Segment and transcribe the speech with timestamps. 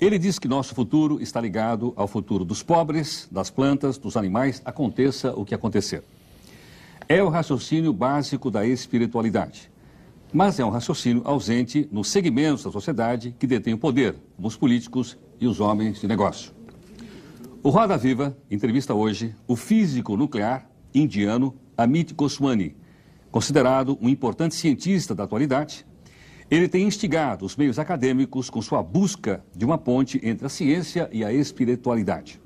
[0.00, 4.62] Ele diz que nosso futuro está ligado ao futuro dos pobres, das plantas, dos animais,
[4.64, 6.02] aconteça o que acontecer.
[7.06, 9.70] É o raciocínio básico da espiritualidade.
[10.32, 14.56] Mas é um raciocínio ausente nos segmentos da sociedade que detêm o poder, como os
[14.56, 16.50] políticos e os homens de negócio.
[17.62, 22.74] O Roda Viva entrevista hoje o físico nuclear indiano Amit Goswami,
[23.30, 25.84] considerado um importante cientista da atualidade
[26.50, 31.08] ele tem instigado os meios acadêmicos com sua busca de uma ponte entre a ciência
[31.12, 32.40] e a espiritualidade.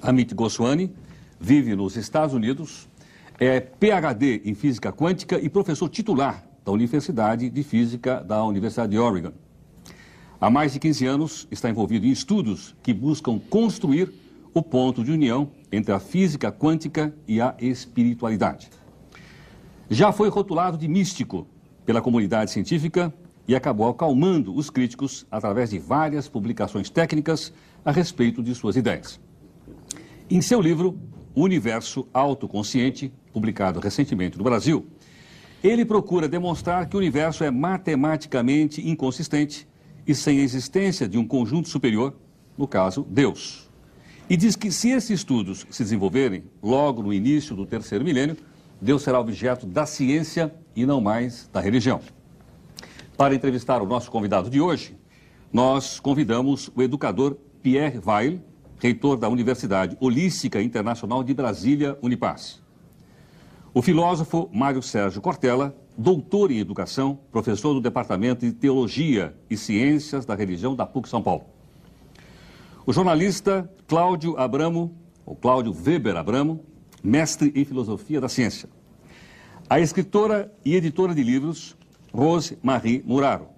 [0.00, 0.94] Amit Goswami
[1.40, 2.88] vive nos Estados Unidos,
[3.40, 8.98] é PhD em física quântica e professor titular da Universidade de Física da Universidade de
[8.98, 9.32] Oregon.
[10.40, 14.12] Há mais de 15 anos está envolvido em estudos que buscam construir
[14.54, 18.70] o ponto de união entre a física quântica e a espiritualidade.
[19.90, 21.46] Já foi rotulado de místico
[21.88, 23.10] pela comunidade científica
[23.48, 27.50] e acabou acalmando os críticos através de várias publicações técnicas
[27.82, 29.18] a respeito de suas ideias.
[30.28, 31.00] Em seu livro
[31.34, 34.86] Universo Autoconsciente, publicado recentemente no Brasil,
[35.64, 39.66] ele procura demonstrar que o universo é matematicamente inconsistente
[40.06, 42.14] e sem a existência de um conjunto superior,
[42.58, 43.70] no caso, Deus.
[44.28, 48.36] E diz que se esses estudos se desenvolverem logo no início do terceiro milênio,
[48.78, 52.00] Deus será objeto da ciência e não mais da religião.
[53.16, 54.96] Para entrevistar o nosso convidado de hoje,
[55.52, 58.40] nós convidamos o educador Pierre Weil,
[58.78, 62.62] reitor da Universidade Holística Internacional de Brasília, Unipaz.
[63.74, 70.24] O filósofo Mário Sérgio Cortella, doutor em educação, professor do Departamento de Teologia e Ciências
[70.24, 71.44] da Religião da PUC São Paulo.
[72.86, 74.94] O jornalista Cláudio Abramo,
[75.26, 76.64] ou Cláudio Weber Abramo,
[77.02, 78.68] mestre em filosofia da ciência.
[79.70, 81.76] A escritora e editora de livros,
[82.10, 83.48] Rose Marie Muraro.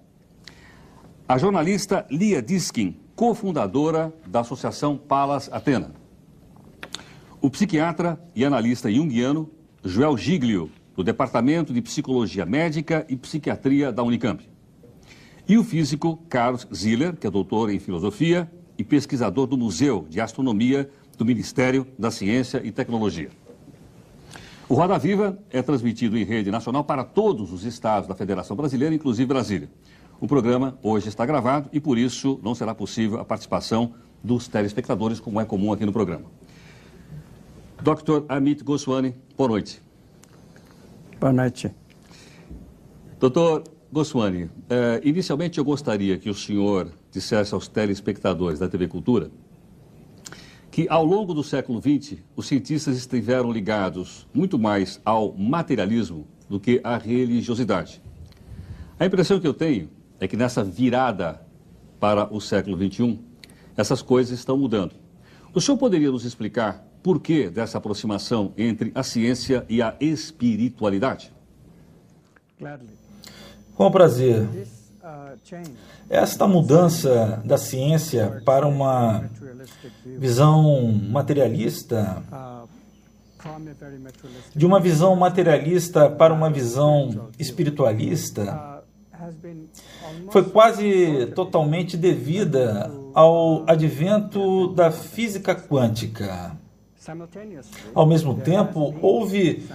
[1.25, 5.93] A jornalista Lia Diskin, cofundadora da Associação Palas Atena.
[7.39, 9.49] O psiquiatra e analista junguiano
[9.85, 14.45] Joel Giglio, do Departamento de Psicologia Médica e Psiquiatria da Unicamp.
[15.47, 20.19] E o físico Carlos Ziller, que é doutor em filosofia e pesquisador do Museu de
[20.19, 23.29] Astronomia do Ministério da Ciência e Tecnologia.
[24.71, 28.95] O Roda Viva é transmitido em rede nacional para todos os estados da Federação Brasileira,
[28.95, 29.69] inclusive Brasília.
[30.17, 35.19] O programa hoje está gravado e, por isso, não será possível a participação dos telespectadores,
[35.19, 36.23] como é comum aqui no programa.
[37.81, 38.23] Dr.
[38.29, 39.83] Amit Goswami, boa noite.
[41.19, 41.69] Boa noite.
[43.19, 49.29] Doutor Goswami, eh, inicialmente eu gostaria que o senhor dissesse aos telespectadores da TV Cultura
[50.71, 56.59] que ao longo do século XX os cientistas estiveram ligados muito mais ao materialismo do
[56.59, 58.01] que à religiosidade.
[58.97, 59.89] A impressão que eu tenho
[60.19, 61.45] é que nessa virada
[61.99, 63.19] para o século XXI,
[63.75, 64.95] essas coisas estão mudando.
[65.53, 71.33] O senhor poderia nos explicar por que dessa aproximação entre a ciência e a espiritualidade?
[73.75, 74.47] Com prazer.
[76.09, 79.29] Esta mudança da ciência para uma
[80.17, 82.21] visão materialista,
[84.55, 88.83] de uma visão materialista para uma visão espiritualista,
[90.31, 96.57] foi quase totalmente devida ao advento da física quântica.
[97.95, 99.67] Ao mesmo tempo, houve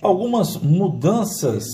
[0.00, 1.64] algumas mudanças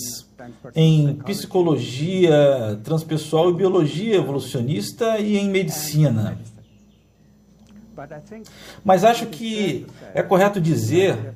[0.75, 6.39] em psicologia transpessoal e biologia evolucionista e em medicina.
[8.83, 11.35] Mas acho que é correto dizer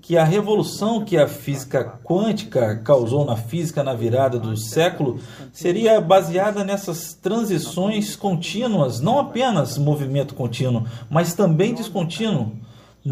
[0.00, 5.20] que a revolução que a física quântica causou na física na virada do século
[5.52, 12.52] seria baseada nessas transições contínuas, não apenas movimento contínuo, mas também descontínuo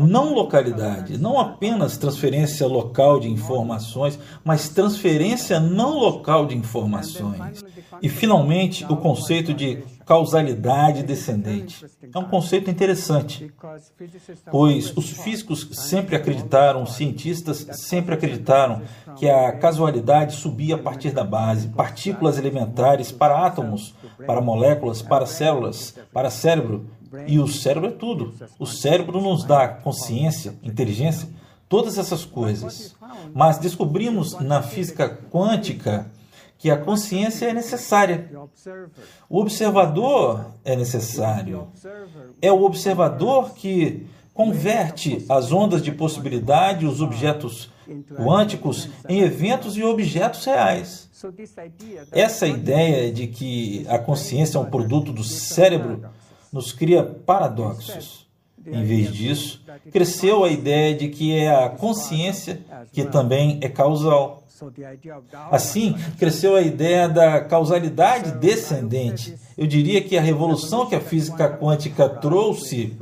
[0.05, 7.65] não localidade, não apenas transferência local de informações, mas transferência não local de informações.
[8.03, 11.85] E, finalmente, o conceito de causalidade descendente.
[12.15, 13.53] É um conceito interessante,
[14.53, 18.83] pois os físicos sempre acreditaram, os cientistas sempre acreditaram
[19.17, 23.95] que a casualidade subia a partir da base, partículas elementares para átomos,
[24.25, 26.87] para moléculas, para células, para cérebro,
[27.27, 28.35] e o cérebro é tudo.
[28.59, 31.29] O cérebro nos dá consciência, inteligência,
[31.69, 32.95] todas essas coisas.
[33.35, 36.07] Mas descobrimos na física quântica
[36.59, 38.31] que a consciência é necessária.
[39.29, 41.69] O observador é necessário.
[42.41, 47.71] É o observador que converte as ondas de possibilidade, os objetos
[48.17, 51.09] quânticos, em eventos e objetos reais.
[52.13, 56.03] Essa ideia de que a consciência é um produto do cérebro
[56.57, 58.27] nos cria paradoxos.
[58.67, 59.63] Em vez disso,
[59.93, 62.61] cresceu a ideia de que é a consciência
[62.93, 64.43] que também é causal.
[65.53, 69.37] Assim, cresceu a ideia da causalidade descendente.
[69.57, 72.97] Eu diria que a revolução que a física quântica trouxe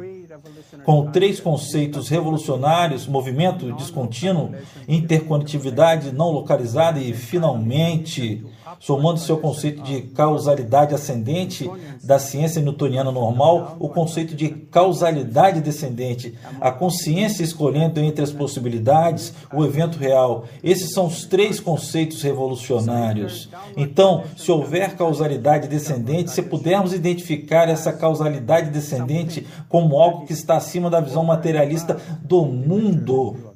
[0.84, 4.52] com três conceitos revolucionários: movimento descontínuo,
[4.86, 8.44] interconectividade não localizada e, finalmente,
[8.78, 11.70] somando seu conceito de causalidade ascendente
[12.02, 19.32] da ciência newtoniana normal, o conceito de causalidade descendente, a consciência escolhendo entre as possibilidades
[19.52, 20.44] o evento real.
[20.62, 23.48] Esses são os três conceitos revolucionários.
[23.76, 30.56] Então, se houver causalidade descendente, se pudermos identificar essa causalidade descendente como algo que está
[30.56, 33.54] acima da visão materialista do mundo,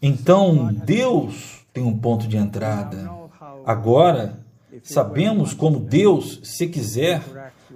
[0.00, 3.17] então Deus tem um ponto de entrada.
[3.68, 4.38] Agora,
[4.82, 7.20] sabemos como Deus, se quiser,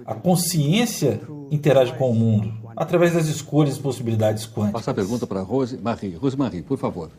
[0.03, 1.21] a consciência
[1.51, 4.71] interage com o mundo através das escolhas e possibilidades quânticas.
[4.71, 6.15] Passa a pergunta para Rose Marie.
[6.15, 7.11] Rose Marie, por favor.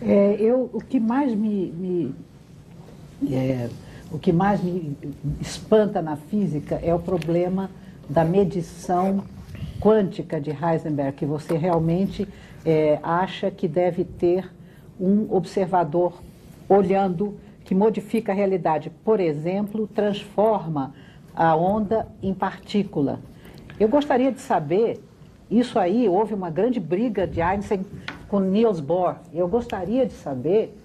[0.00, 1.72] É, eu, o que mais me,
[3.20, 3.68] me é,
[4.12, 4.96] o que mais me
[5.40, 7.68] espanta na física é o problema
[8.08, 9.24] da medição
[9.80, 12.28] quântica de Heisenberg, que você realmente
[12.64, 14.48] é, acha que deve ter
[15.00, 16.22] um observador
[16.68, 18.90] olhando que modifica a realidade.
[19.04, 20.94] Por exemplo, transforma
[21.34, 23.20] a onda em partícula.
[23.78, 25.02] Eu gostaria de saber,
[25.50, 27.84] isso aí houve uma grande briga de Einstein
[28.28, 29.16] com Niels Bohr.
[29.32, 30.76] Eu gostaria de saber,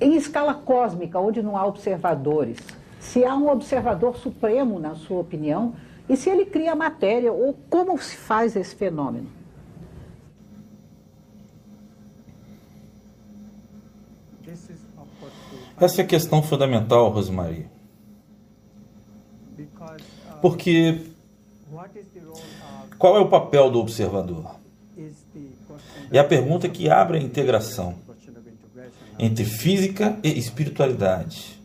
[0.00, 2.58] em escala cósmica, onde não há observadores,
[3.00, 5.74] se há um observador supremo, na sua opinião,
[6.08, 9.26] e se ele cria matéria, ou como se faz esse fenômeno.
[15.80, 17.66] Essa é a questão fundamental, Rosemarie.
[20.40, 21.06] Porque
[22.98, 24.56] qual é o papel do observador?
[26.10, 27.94] É a pergunta que abre a integração
[29.18, 31.60] entre física e espiritualidade.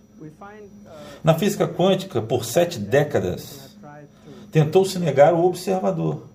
[1.24, 3.78] Na física quântica, por sete décadas,
[4.52, 6.28] tentou-se negar o observador.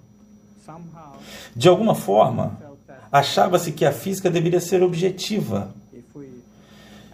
[1.54, 2.58] De alguma forma,
[3.12, 5.74] achava-se que a física deveria ser objetiva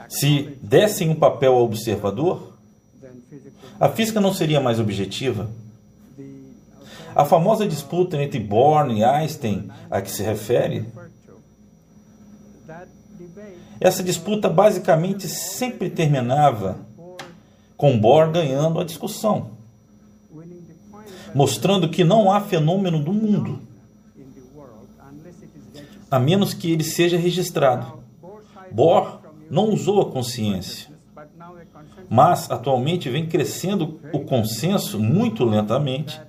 [0.08, 2.54] se dessem um papel ao observador,
[3.78, 5.50] a física não seria mais objetiva.
[7.14, 10.84] A famosa disputa entre Bohr e Einstein a que se refere,
[13.80, 16.78] essa disputa basicamente sempre terminava
[17.76, 19.50] com Bohr ganhando a discussão,
[21.34, 23.60] mostrando que não há fenômeno do mundo,
[26.10, 27.98] a menos que ele seja registrado.
[28.70, 29.13] Bohr
[29.50, 30.92] não usou a consciência.
[32.08, 36.20] Mas atualmente vem crescendo o consenso muito lentamente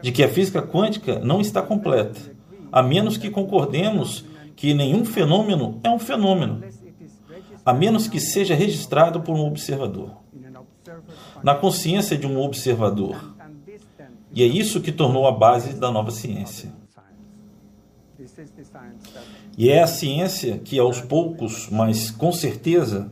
[0.00, 2.34] de que a física quântica não está completa,
[2.70, 4.24] a menos que concordemos
[4.56, 6.62] que nenhum fenômeno é um fenômeno,
[7.64, 10.10] a menos que seja registrado por um observador.
[11.42, 13.34] Na consciência de um observador.
[14.32, 16.72] E é isso que tornou a base da nova ciência.
[19.56, 23.10] E é a ciência que, aos poucos, mas com certeza,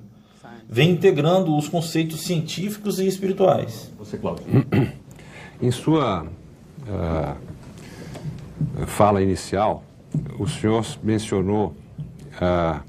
[0.69, 3.91] vem integrando os conceitos científicos e espirituais.
[3.99, 4.45] Você, Cláudio.
[5.61, 7.37] Em sua uh,
[8.87, 9.85] fala inicial,
[10.39, 11.75] o senhor mencionou,
[12.37, 12.81] uh,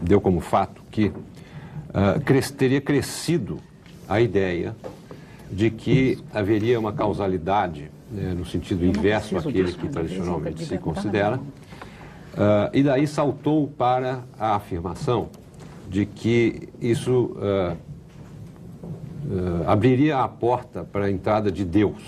[0.00, 3.58] deu como fato que uh, cres teria crescido
[4.08, 4.74] a ideia
[5.50, 11.40] de que haveria uma causalidade, né, no sentido inverso àquele que tradicionalmente se considera,
[12.34, 15.28] Uh, e daí saltou para a afirmação
[15.88, 17.76] de que isso uh,
[19.24, 22.02] uh, abriria a porta para a entrada de Deus.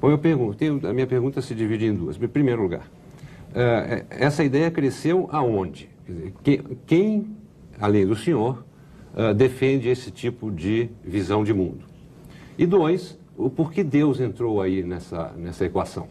[0.00, 2.22] Bom, eu pergunto, a minha pergunta se divide em duas.
[2.22, 2.88] Em primeiro lugar,
[4.10, 5.88] essa ideia cresceu aonde?
[6.06, 6.34] Dizer,
[6.86, 7.34] quem,
[7.80, 8.62] além do senhor,
[9.34, 11.86] defende esse tipo de visão de mundo?
[12.58, 16.08] E dois, o porquê Deus entrou aí nessa, nessa equação?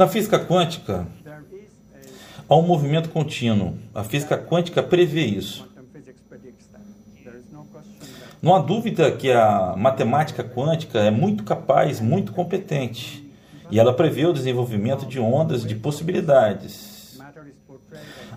[0.00, 1.06] Na física quântica,
[2.48, 3.76] há um movimento contínuo.
[3.94, 5.68] A física quântica prevê isso.
[8.40, 13.30] Não há dúvida que a matemática quântica é muito capaz, muito competente.
[13.70, 17.18] E ela prevê o desenvolvimento de ondas de possibilidades.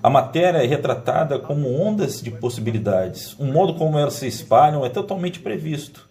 [0.03, 3.39] A matéria é retratada como ondas de possibilidades.
[3.39, 6.09] O modo como elas se espalham é totalmente previsto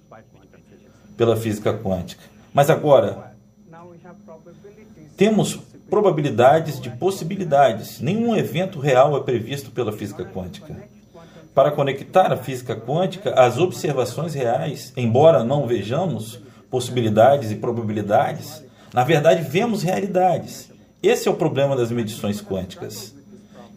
[1.14, 2.22] pela física quântica.
[2.54, 3.31] Mas agora,
[5.22, 5.56] temos
[5.88, 8.00] probabilidades de possibilidades.
[8.00, 10.74] Nenhum evento real é previsto pela física quântica.
[11.54, 19.04] Para conectar a física quântica às observações reais, embora não vejamos possibilidades e probabilidades, na
[19.04, 20.72] verdade vemos realidades.
[21.00, 23.14] Esse é o problema das medições quânticas.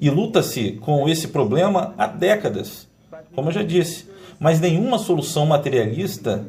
[0.02, 2.88] E luta-se com esse problema há décadas,
[3.36, 4.10] como eu já disse.
[4.40, 6.44] Mas nenhuma solução materialista,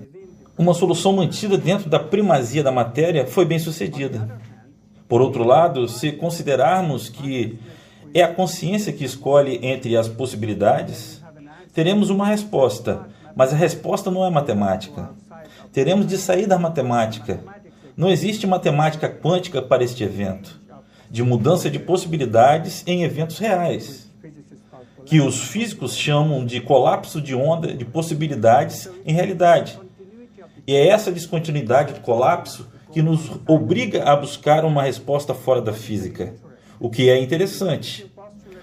[0.57, 4.46] uma solução mantida dentro da primazia da matéria, foi bem sucedida.
[5.09, 7.59] Por outro lado, se considerarmos que
[8.13, 11.23] é a consciência que escolhe entre as possibilidades,
[11.73, 15.11] teremos uma resposta, mas a resposta não é matemática.
[15.73, 17.41] Teremos de sair da matemática.
[17.97, 20.61] Não existe matemática quântica para este evento,
[21.11, 24.11] de mudança de possibilidades em eventos reais,
[25.05, 29.79] que os físicos chamam de colapso de onda de possibilidades em realidade.
[30.67, 35.75] E é essa descontinuidade do colapso que nos obriga a buscar uma resposta fora da
[35.75, 36.33] física.
[36.81, 38.11] O que é interessante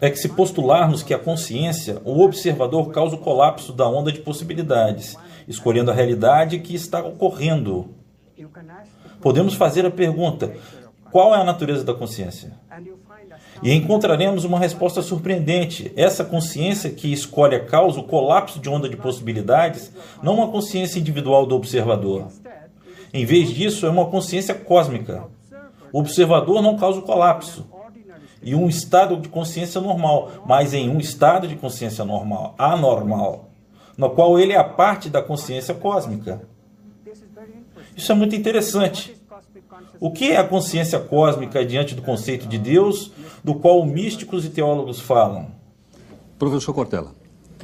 [0.01, 4.21] é que, se postularmos que a consciência, o observador, causa o colapso da onda de
[4.21, 5.15] possibilidades,
[5.47, 7.93] escolhendo a realidade que está ocorrendo,
[9.21, 10.51] podemos fazer a pergunta:
[11.11, 12.53] qual é a natureza da consciência?
[13.61, 15.93] E encontraremos uma resposta surpreendente.
[15.95, 20.99] Essa consciência que escolhe a causa, o colapso de onda de possibilidades, não uma consciência
[20.99, 22.29] individual do observador,
[23.13, 25.25] em vez disso, é uma consciência cósmica.
[25.91, 27.65] O observador não causa o colapso
[28.41, 33.49] e um estado de consciência normal, mas em um estado de consciência normal, anormal,
[33.95, 36.41] no qual ele é a parte da consciência cósmica.
[37.95, 39.15] Isso é muito interessante.
[39.99, 43.11] O que é a consciência cósmica diante do conceito de Deus,
[43.43, 45.51] do qual místicos e teólogos falam?
[46.37, 47.11] Professor Cortella,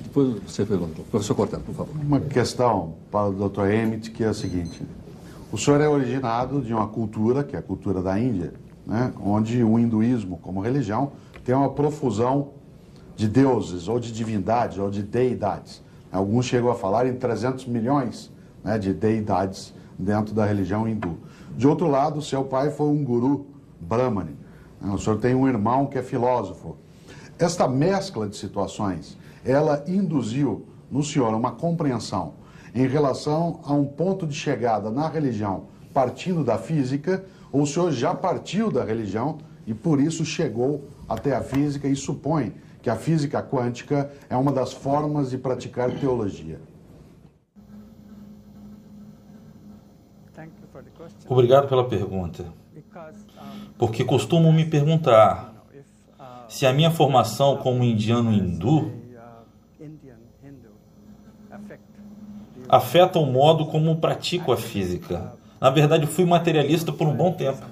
[0.01, 1.01] depois você pergunta.
[1.09, 1.93] Professor Cortella, por favor.
[2.01, 3.71] Uma questão para o Dr.
[3.71, 4.81] Emmett, que é a seguinte.
[5.51, 8.53] O senhor é originado de uma cultura, que é a cultura da Índia,
[8.85, 11.13] né, onde o hinduísmo, como religião,
[11.43, 12.49] tem uma profusão
[13.15, 15.81] de deuses, ou de divindades, ou de deidades.
[16.11, 18.31] Alguns chegam a falar em 300 milhões
[18.63, 21.17] né, de deidades dentro da religião hindu.
[21.57, 23.47] De outro lado, seu pai foi um guru
[23.81, 24.37] brahmane.
[24.79, 26.77] Né, o senhor tem um irmão que é filósofo.
[27.39, 32.33] Esta mescla de situações, ela induziu no senhor uma compreensão
[32.73, 37.91] em relação a um ponto de chegada na religião partindo da física, ou o senhor
[37.91, 42.95] já partiu da religião e por isso chegou até a física e supõe que a
[42.95, 46.59] física quântica é uma das formas de praticar teologia?
[51.27, 52.45] Obrigado pela pergunta.
[53.77, 55.53] Porque costumam me perguntar
[56.47, 58.98] se a minha formação como indiano hindu
[62.69, 65.33] afeta o modo como pratico a física.
[65.59, 67.65] Na verdade, fui materialista por um bom tempo.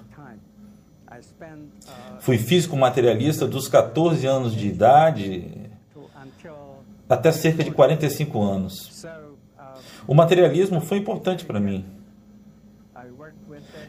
[2.19, 5.69] Fui físico materialista dos 14 anos de idade
[7.07, 9.05] até cerca de 45 anos.
[10.05, 11.85] O materialismo foi importante para mim.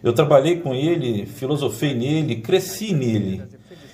[0.03, 3.43] Eu trabalhei com ele, filosofei nele, cresci nele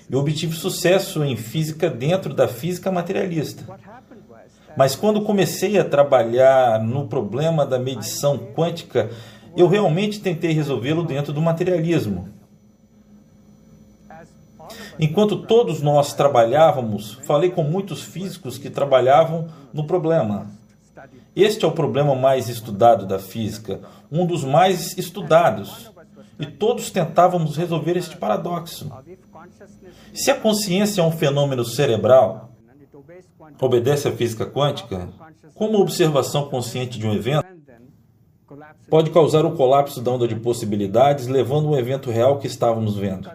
[0.08, 3.64] e obtive sucesso em física dentro da física materialista.
[4.76, 9.10] Mas quando comecei a trabalhar no problema da medição quântica,
[9.56, 12.28] eu realmente tentei resolvê-lo dentro do materialismo.
[14.98, 20.46] Enquanto todos nós trabalhávamos, falei com muitos físicos que trabalhavam no problema.
[21.34, 25.92] Este é o problema mais estudado da física, um dos mais estudados.
[26.38, 28.90] E todos tentávamos resolver este paradoxo.
[30.12, 32.53] Se a consciência é um fenômeno cerebral,
[33.60, 35.08] obedece à física quântica,
[35.54, 37.44] como observação consciente de um evento
[38.88, 43.30] pode causar um colapso da onda de possibilidades, levando um evento real que estávamos vendo.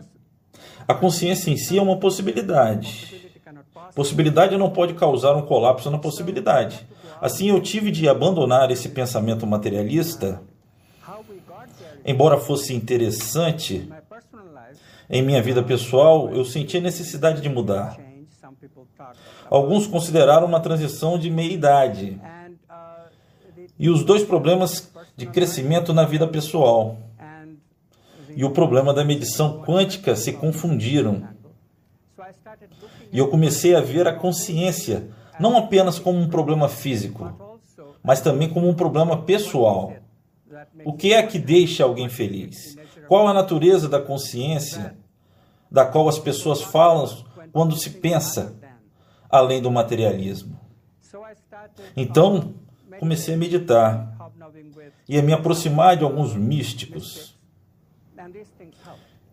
[0.88, 3.32] A consciência em si é uma possibilidade.
[3.96, 6.88] Possibilidade não pode causar um colapso na possibilidade.
[7.22, 10.42] Assim, eu tive de abandonar esse pensamento materialista,
[12.06, 13.90] embora fosse interessante,
[15.10, 17.98] em minha vida pessoal, eu senti a necessidade de mudar.
[19.50, 22.22] Alguns consideraram uma transição de meia-idade.
[23.78, 26.98] E os dois problemas de crescimento na vida pessoal
[28.36, 31.28] e o problema da medição quântica se confundiram.
[33.12, 35.10] E eu comecei a ver a consciência
[35.40, 37.58] não apenas como um problema físico,
[38.04, 39.94] mas também como um problema pessoal.
[40.86, 42.78] O que é que deixa alguém feliz?
[43.08, 44.96] Qual a natureza da consciência
[45.72, 47.08] da qual as pessoas falam
[47.52, 48.59] quando se pensa
[49.30, 50.60] além do materialismo.
[51.96, 52.54] Então,
[53.00, 54.18] comecei a meditar
[55.08, 57.38] e a me aproximar de alguns místicos.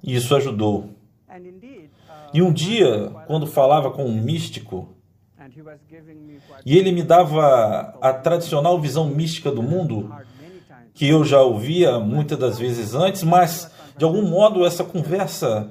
[0.02, 0.90] E isso ajudou.
[2.32, 4.94] E um dia, quando falava com um místico,
[6.64, 10.12] e ele me dava a tradicional visão mística do mundo,
[10.92, 15.70] que eu já ouvia muitas das vezes antes, mas de algum modo essa conversa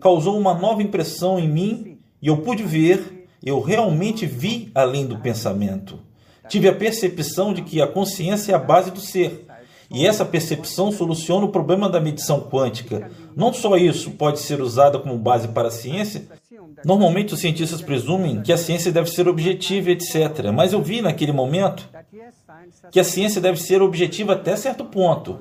[0.00, 3.15] causou uma nova impressão em mim e eu pude ver,
[3.46, 6.00] eu realmente vi além do pensamento.
[6.48, 9.46] Tive a percepção de que a consciência é a base do ser.
[9.88, 13.08] E essa percepção soluciona o problema da medição quântica.
[13.36, 16.26] Não só isso pode ser usada como base para a ciência.
[16.84, 20.50] Normalmente os cientistas presumem que a ciência deve ser objetiva, etc.
[20.52, 21.88] Mas eu vi naquele momento
[22.90, 25.38] que a ciência deve ser objetiva até certo ponto.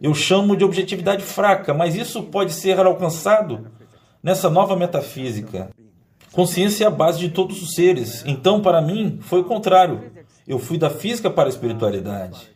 [0.00, 3.66] Eu chamo de objetividade fraca, mas isso pode ser alcançado
[4.22, 5.70] nessa nova metafísica.
[6.36, 8.22] Consciência é a base de todos os seres.
[8.26, 10.12] Então, para mim, foi o contrário.
[10.46, 12.50] Eu fui da física para a espiritualidade.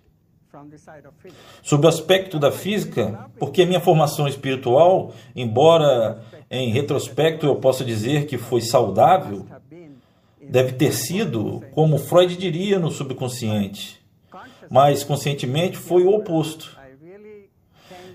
[1.62, 7.83] Sob o aspecto da física, porque a minha formação espiritual, embora em retrospecto eu possa
[7.83, 9.47] dizer que foi saudável,
[10.43, 13.99] deve ter sido, como Freud diria, no subconsciente.
[14.71, 16.79] Mas conscientemente foi o oposto.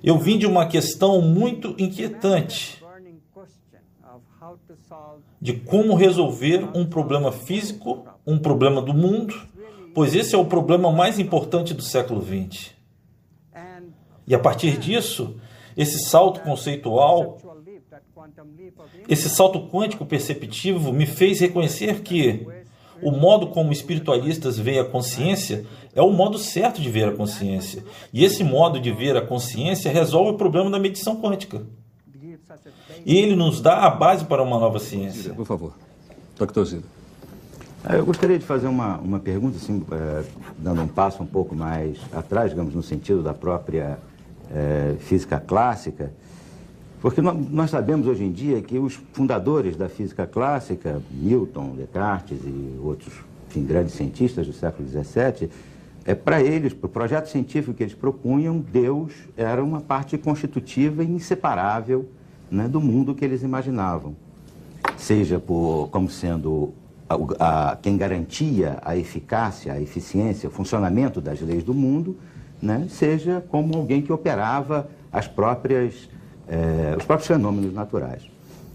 [0.03, 2.84] Eu vim de uma questão muito inquietante
[5.41, 9.35] de como resolver um problema físico, um problema do mundo,
[9.93, 12.75] pois esse é o problema mais importante do século XX.
[14.27, 15.35] E a partir disso,
[15.77, 17.37] esse salto conceitual,
[19.07, 22.45] esse salto quântico perceptivo me fez reconhecer que
[23.01, 27.83] o modo como espiritualistas veem a consciência é o modo certo de ver a consciência.
[28.11, 31.65] E esse modo de ver a consciência resolve o problema da medição quântica.
[33.05, 35.33] E ele nos dá a base para uma nova ciência.
[35.33, 35.73] Por favor,
[36.37, 36.63] Dr.
[36.63, 36.95] Zida.
[37.87, 40.23] É, eu gostaria de fazer uma, uma pergunta, assim, é,
[40.57, 43.99] dando um passo um pouco mais atrás, digamos, no sentido da própria
[44.51, 46.11] é, física clássica.
[46.99, 52.79] Porque nós sabemos hoje em dia que os fundadores da física clássica, Newton, Descartes e
[52.83, 53.13] outros
[53.47, 55.49] enfim, grandes cientistas do século XVII,
[56.03, 61.03] é, para eles, para o projeto científico que eles propunham, Deus era uma parte constitutiva
[61.03, 62.07] e inseparável
[62.49, 64.15] né, do mundo que eles imaginavam.
[64.97, 66.73] Seja por, como sendo
[67.09, 72.17] a, a, quem garantia a eficácia, a eficiência, o funcionamento das leis do mundo,
[72.61, 76.09] né, seja como alguém que operava as próprias
[76.47, 78.23] é, os próprios fenômenos naturais.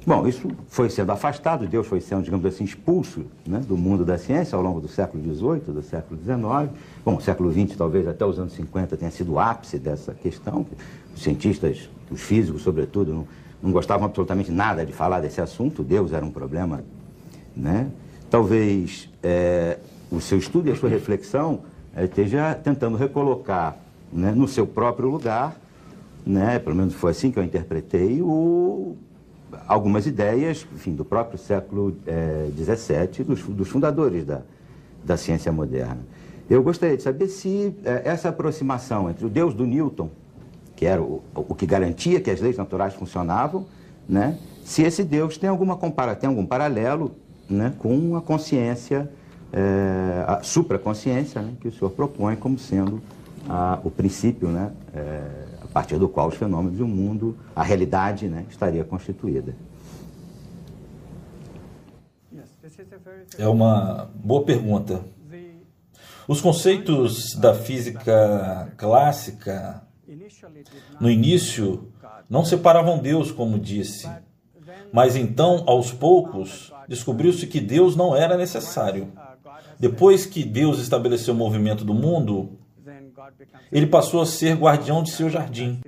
[0.07, 4.17] Bom, isso foi sendo afastado, Deus foi sendo, digamos assim, expulso né, do mundo da
[4.17, 6.75] ciência ao longo do século XVIII, do século XIX.
[7.05, 10.67] Bom, século XX, talvez até os anos 50, tenha sido o ápice dessa questão.
[11.15, 13.29] Os cientistas, os físicos, sobretudo, não,
[13.63, 15.83] não gostavam absolutamente nada de falar desse assunto.
[15.83, 16.83] Deus era um problema.
[17.57, 17.89] Né?
[18.31, 19.79] Talvez é,
[20.11, 21.61] o seu estudo e a sua reflexão
[21.95, 23.77] é, esteja tentando recolocar
[24.13, 25.57] né, no seu próprio lugar
[26.25, 28.97] né, pelo menos foi assim que eu interpretei, o,
[29.67, 31.97] algumas ideias enfim, do próprio século
[32.55, 34.43] XVII, é, dos, dos, fundadores da,
[35.05, 35.99] da ciência moderna.
[36.49, 40.11] Eu gostaria de saber se é, essa aproximação entre o Deus do Newton,
[40.81, 43.67] que era o, o que garantia que as leis naturais funcionavam,
[44.09, 47.15] né, se esse Deus tem, alguma compara, tem algum paralelo
[47.51, 49.11] né, com a consciência,
[49.53, 53.03] é, a supraconsciência, né, que o senhor propõe como sendo
[53.47, 55.21] a, o princípio né, é,
[55.63, 59.55] a partir do qual os fenômenos do mundo, a realidade, né, estaria constituída.
[63.37, 65.05] É uma boa pergunta.
[66.27, 69.83] Os conceitos da física clássica,
[71.01, 71.93] no início,
[72.29, 74.09] não separavam Deus, como disse.
[74.93, 79.13] Mas então, aos poucos, descobriu-se que Deus não era necessário.
[79.79, 82.59] Depois que Deus estabeleceu o movimento do mundo,
[83.73, 85.81] ele passou a ser guardião de seu jardim.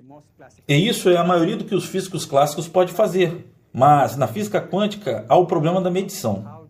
[0.67, 3.53] E isso é a maioria do que os físicos clássicos podem fazer.
[3.73, 6.63] Mas na física quântica há o problema da medição.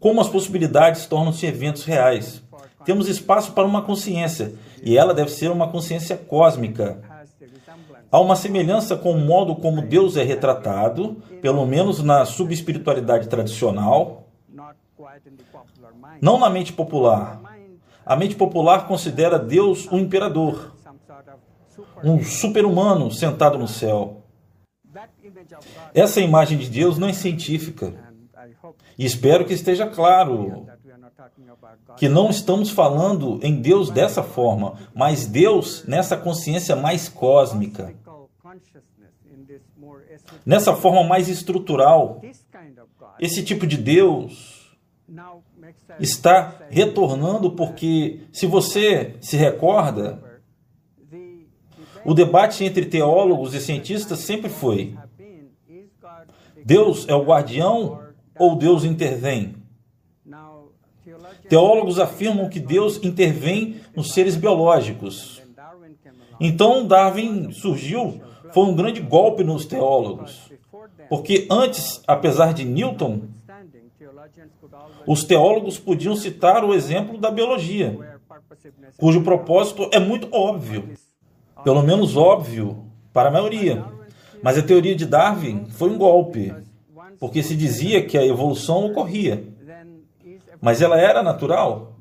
[0.00, 2.42] Como as possibilidades tornam-se eventos reais.
[2.88, 6.98] Temos espaço para uma consciência, e ela deve ser uma consciência cósmica.
[8.10, 14.30] Há uma semelhança com o modo como Deus é retratado, pelo menos na subespiritualidade tradicional,
[16.22, 17.42] não na mente popular,
[18.06, 20.74] a mente popular considera Deus um imperador,
[22.02, 24.22] um super-humano sentado no céu.
[25.92, 27.92] Essa imagem de Deus não é científica.
[28.96, 30.66] E espero que esteja claro
[31.96, 37.94] que não estamos falando em Deus dessa forma, mas Deus nessa consciência mais cósmica.
[40.44, 42.20] nessa forma mais estrutural,
[43.18, 44.76] esse tipo de Deus
[45.98, 50.22] está retornando porque, se você se recorda,
[52.04, 54.96] o debate entre teólogos e cientistas sempre foi:
[56.64, 58.00] Deus é o guardião
[58.38, 59.57] ou Deus intervém?
[61.48, 65.42] Teólogos afirmam que Deus intervém nos seres biológicos.
[66.40, 68.20] Então Darwin surgiu,
[68.52, 70.50] foi um grande golpe nos teólogos,
[71.08, 73.22] porque antes, apesar de Newton,
[75.06, 77.98] os teólogos podiam citar o exemplo da biologia,
[78.96, 80.90] cujo propósito é muito óbvio,
[81.64, 83.84] pelo menos óbvio para a maioria.
[84.42, 86.54] Mas a teoria de Darwin foi um golpe,
[87.18, 89.44] porque se dizia que a evolução ocorria.
[90.60, 91.96] Mas ela era natural?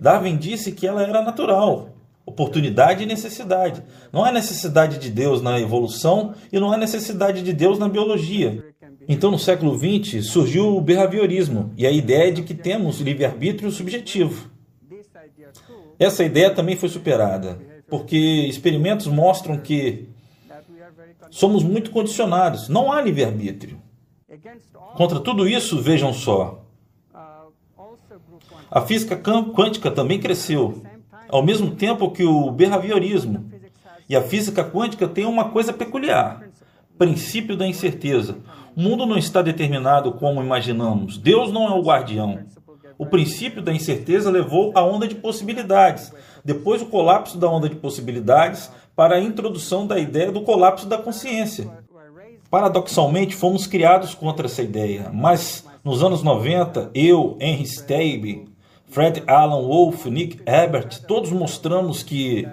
[0.00, 1.90] Darwin disse que ela era natural.
[2.24, 3.82] Oportunidade e necessidade.
[4.12, 8.64] Não há necessidade de Deus na evolução e não há necessidade de Deus na biologia.
[9.08, 14.50] Então, no século XX, surgiu o behaviorismo e a ideia de que temos livre-arbítrio subjetivo.
[15.98, 20.08] Essa ideia também foi superada, porque experimentos mostram que
[21.30, 23.80] somos muito condicionados, não há livre-arbítrio.
[24.94, 26.57] Contra tudo isso, vejam só,
[28.70, 30.82] a física quântica também cresceu,
[31.28, 33.50] ao mesmo tempo que o behaviorismo.
[34.08, 36.42] E a física quântica tem uma coisa peculiar:
[36.98, 38.38] princípio da incerteza.
[38.76, 41.18] O mundo não está determinado como imaginamos.
[41.18, 42.38] Deus não é o guardião.
[42.96, 46.12] O princípio da incerteza levou à onda de possibilidades,
[46.44, 50.98] depois o colapso da onda de possibilidades para a introdução da ideia do colapso da
[50.98, 51.70] consciência.
[52.50, 58.48] Paradoxalmente, fomos criados contra essa ideia, mas nos anos 90, eu, Henry Stabe,
[58.88, 62.48] Fred Alan Wolf, Nick Herbert, todos mostramos que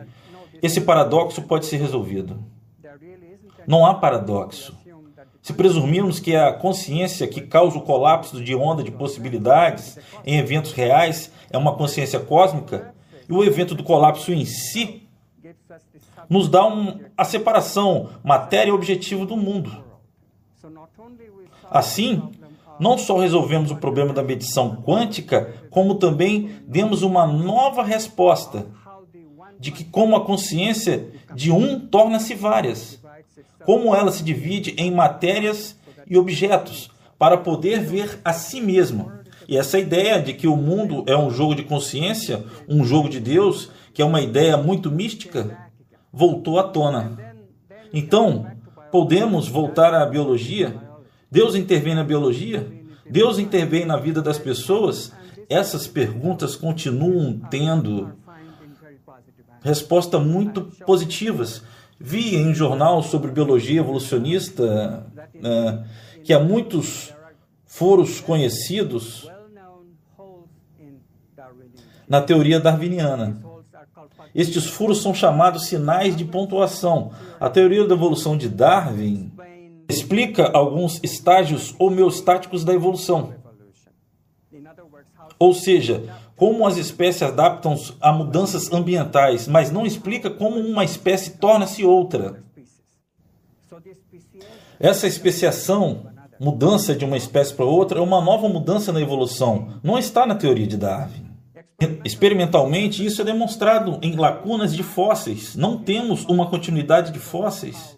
[0.62, 2.44] esse paradoxo pode ser resolvido.
[3.68, 4.78] Não há paradoxo.
[5.42, 10.72] Se presumirmos que a consciência que causa o colapso de onda de possibilidades em eventos
[10.72, 12.94] reais é uma consciência cósmica,
[13.30, 15.08] e o evento do colapso em si
[16.30, 19.84] nos dá um, a separação matéria e objetivo do mundo.
[21.70, 22.32] Assim,
[22.80, 28.68] não só resolvemos o problema da medição quântica, como também demos uma nova resposta
[29.60, 33.02] de que como a consciência de um torna-se várias,
[33.66, 39.12] como ela se divide em matérias e objetos para poder ver a si mesmo.
[39.48, 43.20] E essa ideia de que o mundo é um jogo de consciência, um jogo de
[43.20, 45.58] Deus, que é uma ideia muito mística,
[46.12, 47.18] voltou à tona.
[47.94, 48.46] Então,
[48.92, 50.76] podemos voltar à biologia
[51.36, 52.66] Deus intervém na biologia?
[53.06, 55.12] Deus intervém na vida das pessoas?
[55.50, 58.14] Essas perguntas continuam tendo
[59.62, 61.62] respostas muito positivas.
[62.00, 65.86] Vi em um jornal sobre biologia evolucionista né,
[66.24, 67.14] que há muitos
[67.66, 69.30] foros conhecidos
[72.08, 73.42] na teoria darwiniana.
[74.34, 77.12] Estes furos são chamados sinais de pontuação.
[77.42, 79.35] A teoria da evolução de Darwin
[79.88, 83.34] explica alguns estágios homeostáticos da evolução.
[85.38, 86.04] Ou seja,
[86.36, 92.44] como as espécies adaptam a mudanças ambientais, mas não explica como uma espécie torna-se outra.
[94.80, 96.08] Essa especiação,
[96.40, 99.80] mudança de uma espécie para outra, é uma nova mudança na evolução.
[99.84, 101.26] Não está na teoria de Darwin.
[102.06, 105.56] Experimentalmente, isso é demonstrado em lacunas de fósseis.
[105.56, 107.98] Não temos uma continuidade de fósseis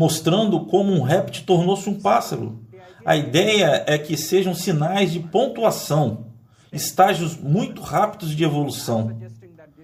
[0.00, 2.58] mostrando como um réptil tornou-se um pássaro.
[3.04, 6.28] A ideia é que sejam sinais de pontuação,
[6.72, 9.14] estágios muito rápidos de evolução.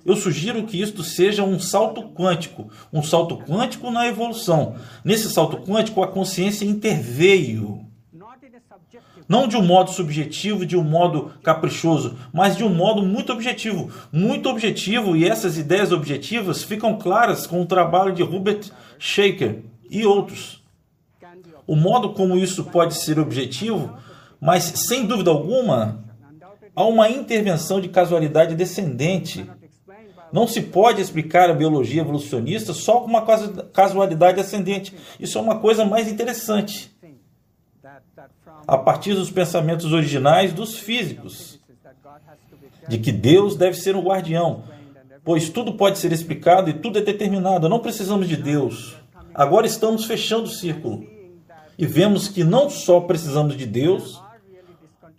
[0.07, 4.77] Eu sugiro que isto seja um salto quântico, um salto quântico na evolução.
[5.05, 7.85] Nesse salto quântico, a consciência interveio.
[9.29, 13.91] Não de um modo subjetivo, de um modo caprichoso, mas de um modo muito objetivo.
[14.11, 20.05] Muito objetivo, e essas ideias objetivas ficam claras com o trabalho de Hubert Shaker, e
[20.05, 20.63] outros.
[21.67, 23.97] O modo como isso pode ser objetivo,
[24.41, 26.05] mas sem dúvida alguma,
[26.75, 29.51] há uma intervenção de casualidade descendente.
[30.33, 33.25] Não se pode explicar a biologia evolucionista só com uma
[33.73, 34.95] casualidade ascendente.
[35.19, 36.95] Isso é uma coisa mais interessante.
[38.67, 41.59] A partir dos pensamentos originais dos físicos,
[42.89, 44.65] de que Deus deve ser um guardião,
[45.25, 47.69] pois tudo pode ser explicado e tudo é determinado.
[47.69, 48.97] Não precisamos de Deus.
[49.37, 51.07] Agora estamos fechando o círculo
[51.77, 54.19] e vemos que não só precisamos de Deus,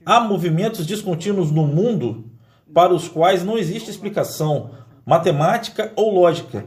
[0.04, 2.26] há movimentos descontínuos no mundo
[2.74, 4.72] para os quais não existe explicação
[5.06, 6.66] matemática ou lógica.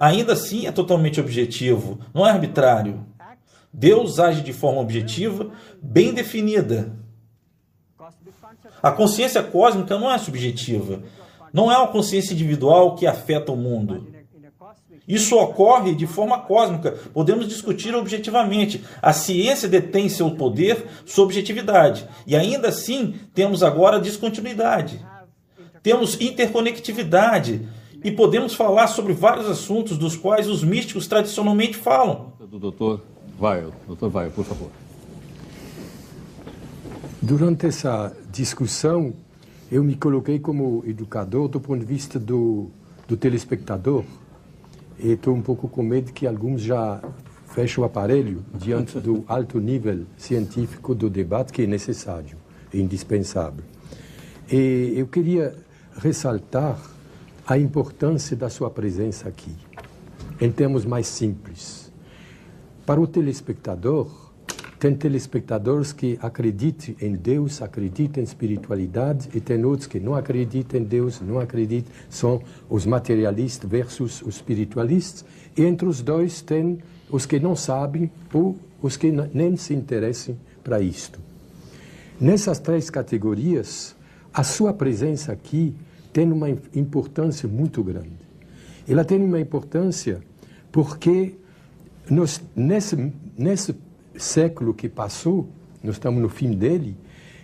[0.00, 3.06] Ainda assim é totalmente objetivo, não é arbitrário.
[3.72, 6.92] Deus age de forma objetiva, bem definida.
[8.82, 11.04] A consciência cósmica não é subjetiva.
[11.52, 14.17] Não é uma consciência individual que afeta o mundo.
[15.08, 16.92] Isso ocorre de forma cósmica.
[17.14, 18.84] Podemos discutir objetivamente.
[19.00, 22.06] A ciência detém seu poder, sua objetividade.
[22.26, 25.02] E ainda assim, temos agora descontinuidade.
[25.82, 27.66] Temos interconectividade.
[28.04, 32.34] E podemos falar sobre vários assuntos dos quais os místicos tradicionalmente falam.
[32.38, 33.00] Do doutor
[33.38, 34.70] Vai, doutor Vai, por favor.
[37.20, 39.14] Durante essa discussão,
[39.72, 42.70] eu me coloquei como educador do ponto de vista do,
[43.08, 44.04] do telespectador.
[44.98, 47.00] E estou um pouco com medo que alguns já
[47.46, 52.36] fechem o aparelho diante do alto nível científico do debate que é necessário
[52.72, 53.64] e indispensável.
[54.50, 55.54] E eu queria
[55.96, 56.78] ressaltar
[57.46, 59.54] a importância da sua presença aqui,
[60.40, 61.92] em termos mais simples.
[62.84, 64.27] Para o telespectador,
[64.78, 70.80] tem telespectadores que acreditam em Deus, acreditam em espiritualidade, e tem outros que não acreditam
[70.80, 75.24] em Deus, não acreditam, são os materialistas versus os espiritualistas.
[75.56, 76.78] E entre os dois tem
[77.10, 81.18] os que não sabem ou os que nem se interessam para isto.
[82.20, 83.96] Nessas três categorias,
[84.32, 85.74] a sua presença aqui
[86.12, 88.28] tem uma importância muito grande.
[88.88, 90.20] Ela tem uma importância
[90.70, 91.34] porque
[92.08, 93.74] nós, nesse, nesse
[94.18, 95.48] século que passou,
[95.82, 96.96] nós estamos no fim dele,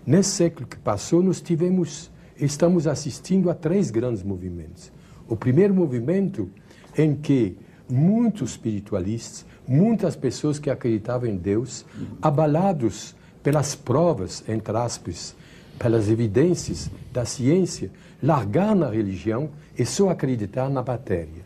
[0.07, 4.93] nesse século que passou, nós tivemos, estamos assistindo a três grandes movimentos.
[5.29, 6.51] O primeiro movimento
[6.99, 7.57] em que
[7.89, 11.87] muitos espiritualistas, muitas pessoas que acreditavam em Deus,
[12.21, 15.35] abalados pelas provas, entre aspas,
[15.79, 17.91] pelas evidências da ciência,
[18.23, 21.45] largaram a religião e só acreditar na matéria.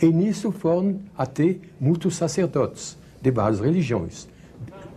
[0.00, 4.28] E nisso foram até muitos sacerdotes de várias religiões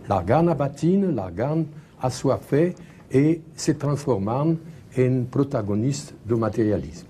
[0.08, 1.66] largaram a batina, largaram
[2.00, 2.74] a sua fé
[3.10, 4.58] e se transformaram
[4.96, 7.08] em protagonistas do materialismo.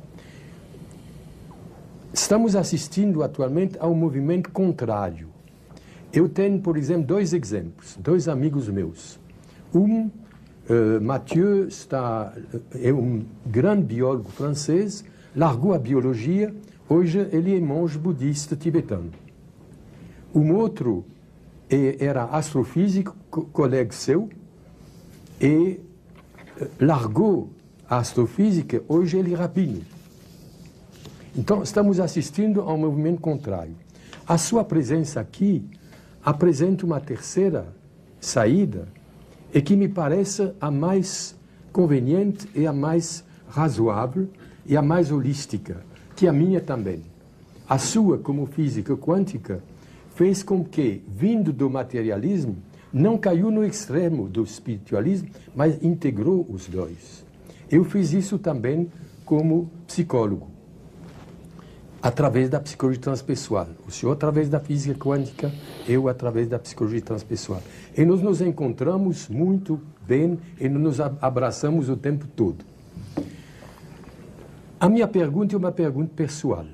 [2.13, 5.29] Estamos assistindo atualmente a um movimento contrário.
[6.13, 9.19] Eu tenho, por exemplo, dois exemplos, dois amigos meus.
[9.75, 12.33] Um, uh, Mathieu, está,
[12.81, 15.05] é um grande biólogo francês,
[15.35, 16.55] largou a biologia,
[16.89, 19.11] hoje ele é monge budista tibetano.
[20.33, 21.05] Um outro,
[21.99, 23.17] era astrofísico,
[23.53, 24.29] colega seu,
[25.41, 25.81] e
[26.81, 27.51] largou
[27.89, 29.83] a astrofísica, hoje ele é rabino.
[31.37, 33.75] Então, estamos assistindo a um movimento contrário.
[34.27, 35.65] A sua presença aqui
[36.25, 37.67] apresenta uma terceira
[38.21, 38.89] saída,
[39.53, 41.37] e que me parece a mais
[41.73, 44.29] conveniente e a mais razoável
[44.67, 45.85] e a mais holística,
[46.17, 47.03] que a minha também.
[47.69, 49.63] A sua, como física quântica,
[50.15, 52.57] fez com que, vindo do materialismo,
[52.93, 57.25] não caiu no extremo do espiritualismo, mas integrou os dois.
[57.71, 58.89] Eu fiz isso também
[59.25, 60.49] como psicólogo,
[62.01, 63.67] através da psicologia transpessoal.
[63.87, 65.51] O senhor através da física quântica,
[65.89, 67.63] eu através da psicologia transpessoal.
[67.97, 72.65] E nós nos encontramos muito bem e nos abraçamos o tempo todo.
[74.79, 76.67] A minha pergunta é uma pergunta pessoal.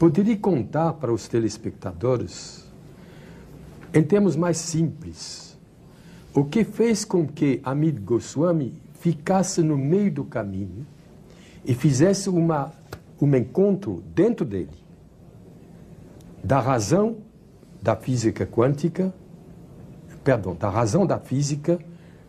[0.00, 2.64] Poderia contar para os telespectadores,
[3.92, 5.58] em termos mais simples,
[6.32, 10.86] o que fez com que Amit Goswami ficasse no meio do caminho
[11.66, 12.72] e fizesse uma,
[13.20, 14.70] um encontro dentro dele
[16.42, 17.18] da razão
[17.82, 19.12] da física quântica,
[20.24, 21.78] perdão, da razão da física,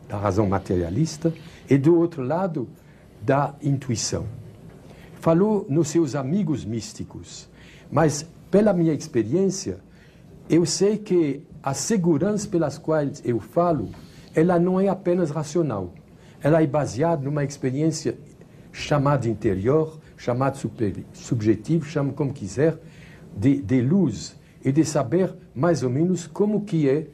[0.10, 1.34] da razão materialista,
[1.70, 2.68] e do outro lado,
[3.22, 4.26] da intuição.
[5.22, 7.50] Falou nos seus amigos místicos,
[7.91, 9.80] mas, pela minha experiência,
[10.49, 13.89] eu sei que a segurança pelas quais eu falo,
[14.34, 15.93] ela não é apenas racional.
[16.41, 18.17] Ela é baseada numa experiência
[18.71, 20.58] chamada interior, chamada
[21.13, 22.80] subjetivo, chame como quiser,
[23.36, 27.08] de, de luz e de saber mais ou menos como que é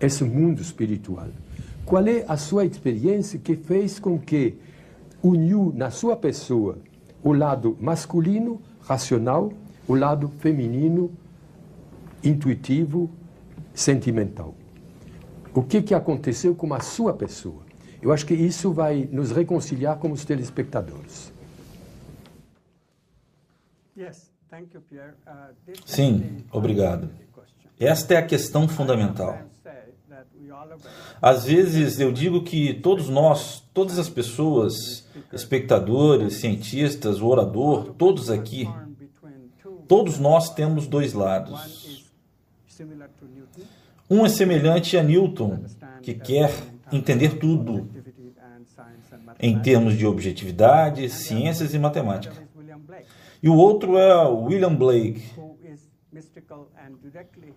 [0.00, 1.28] esse mundo espiritual.
[1.84, 4.56] Qual é a sua experiência que fez com que
[5.22, 6.78] uniu na sua pessoa
[7.22, 9.52] o lado masculino, racional,
[9.86, 11.10] o lado feminino,
[12.22, 13.10] intuitivo,
[13.72, 14.54] sentimental.
[15.54, 17.62] O que, que aconteceu com a sua pessoa?
[18.02, 21.32] Eu acho que isso vai nos reconciliar com os telespectadores.
[23.96, 24.10] Uh,
[25.84, 27.08] Sim, obrigado.
[27.78, 29.38] Esta é a questão fundamental.
[31.20, 38.30] Às vezes eu digo que todos nós, todas as pessoas, espectadores, cientistas, o orador, todos
[38.30, 38.68] aqui,
[39.86, 42.04] Todos nós temos dois lados.
[44.08, 45.64] Um é semelhante a Newton,
[46.02, 46.52] que quer
[46.92, 47.88] entender tudo
[49.40, 52.34] em termos de objetividade, ciências e matemática.
[53.42, 55.22] E o outro é William Blake,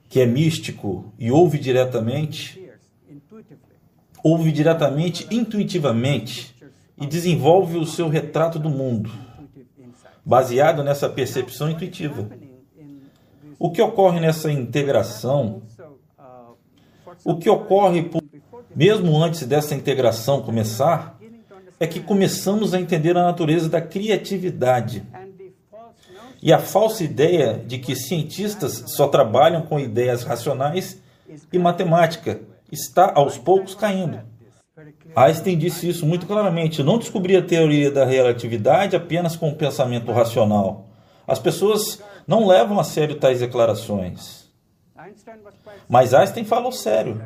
[0.09, 2.69] que é místico e ouve diretamente,
[4.23, 6.55] ouve diretamente, intuitivamente,
[6.99, 9.11] e desenvolve o seu retrato do mundo,
[10.27, 12.29] baseado nessa percepção intuitiva.
[13.57, 15.61] O que ocorre nessa integração,
[17.23, 18.21] o que ocorre por,
[18.75, 21.17] mesmo antes dessa integração começar,
[21.79, 25.01] é que começamos a entender a natureza da criatividade
[26.43, 31.01] e a falsa ideia de que cientistas só trabalham com ideias racionais
[31.53, 34.19] e matemática está aos poucos caindo.
[35.15, 36.83] Einstein disse isso muito claramente.
[36.83, 40.85] Não descobri a teoria da relatividade apenas com o pensamento racional.
[41.27, 44.47] As pessoas não levam a sério tais declarações.
[45.89, 47.21] Mas Einstein falou sério.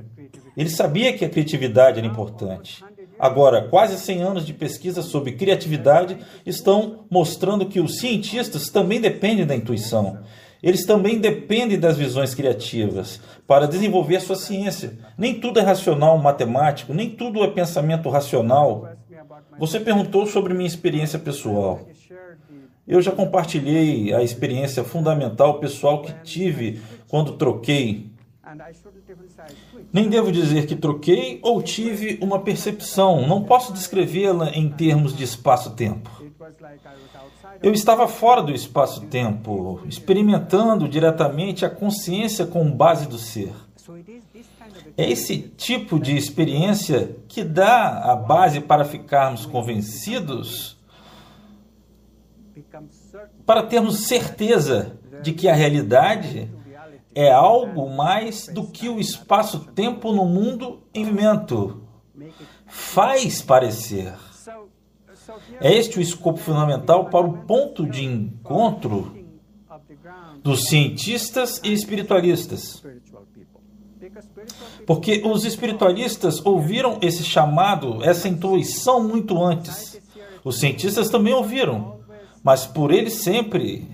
[0.56, 2.84] Ele sabia que a criatividade era importante.
[3.17, 9.46] Agora, quase 100 anos de pesquisa sobre criatividade estão mostrando que os cientistas também dependem
[9.46, 10.20] da intuição.
[10.62, 14.97] Eles também dependem das visões criativas para desenvolver sua ciência.
[15.17, 18.88] Nem tudo é racional matemático, nem tudo é pensamento racional.
[19.58, 21.82] Você perguntou sobre minha experiência pessoal.
[22.88, 28.12] Eu já compartilhei a experiência fundamental pessoal que tive quando troquei
[29.93, 35.24] nem devo dizer que troquei ou tive uma percepção, não posso descrevê-la em termos de
[35.24, 36.10] espaço-tempo.
[37.62, 43.54] Eu estava fora do espaço-tempo, experimentando diretamente a consciência com base do ser.
[44.98, 50.78] É esse tipo de experiência que dá a base para ficarmos convencidos,
[53.46, 56.50] para termos certeza de que a realidade
[57.13, 61.82] é algo mais do que o espaço-tempo no mundo em movimento.
[62.67, 64.13] Faz parecer.
[65.60, 69.15] É este o escopo fundamental para o ponto de encontro
[70.44, 72.84] dos cientistas e espiritualistas.
[74.86, 80.00] Porque os espiritualistas ouviram esse chamado, essa intuição muito antes.
[80.44, 82.00] Os cientistas também ouviram,
[82.44, 83.88] mas por eles sempre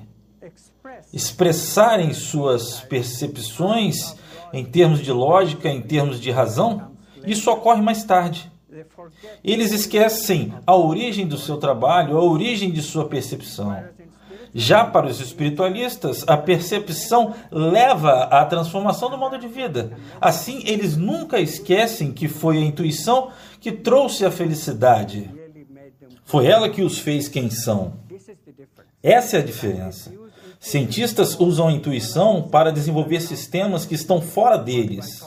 [1.14, 4.16] expressarem suas percepções
[4.54, 6.92] em termos de lógica, em termos de razão,
[7.26, 8.50] isso ocorre mais tarde.
[9.44, 13.76] Eles esquecem a origem do seu trabalho, a origem de sua percepção.
[14.54, 19.92] Já para os espiritualistas, a percepção leva à transformação do modo de vida.
[20.20, 25.30] Assim, eles nunca esquecem que foi a intuição que trouxe a felicidade.
[26.26, 27.94] Foi ela que os fez quem são.
[29.02, 30.12] Essa é a diferença.
[30.60, 35.24] Cientistas usam a intuição para desenvolver sistemas que estão fora deles.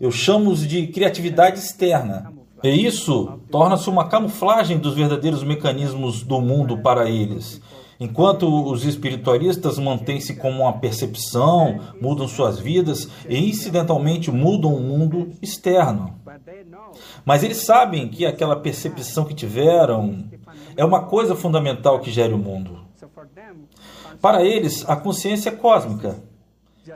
[0.00, 2.35] Eu chamo-os de criatividade externa.
[2.62, 7.60] E isso torna-se uma camuflagem dos verdadeiros mecanismos do mundo para eles.
[7.98, 15.32] Enquanto os espiritualistas mantêm-se como uma percepção, mudam suas vidas e incidentalmente mudam o mundo
[15.40, 16.14] externo.
[17.24, 20.24] Mas eles sabem que aquela percepção que tiveram
[20.76, 22.84] é uma coisa fundamental que gere o mundo.
[24.20, 26.22] Para eles, a consciência é cósmica.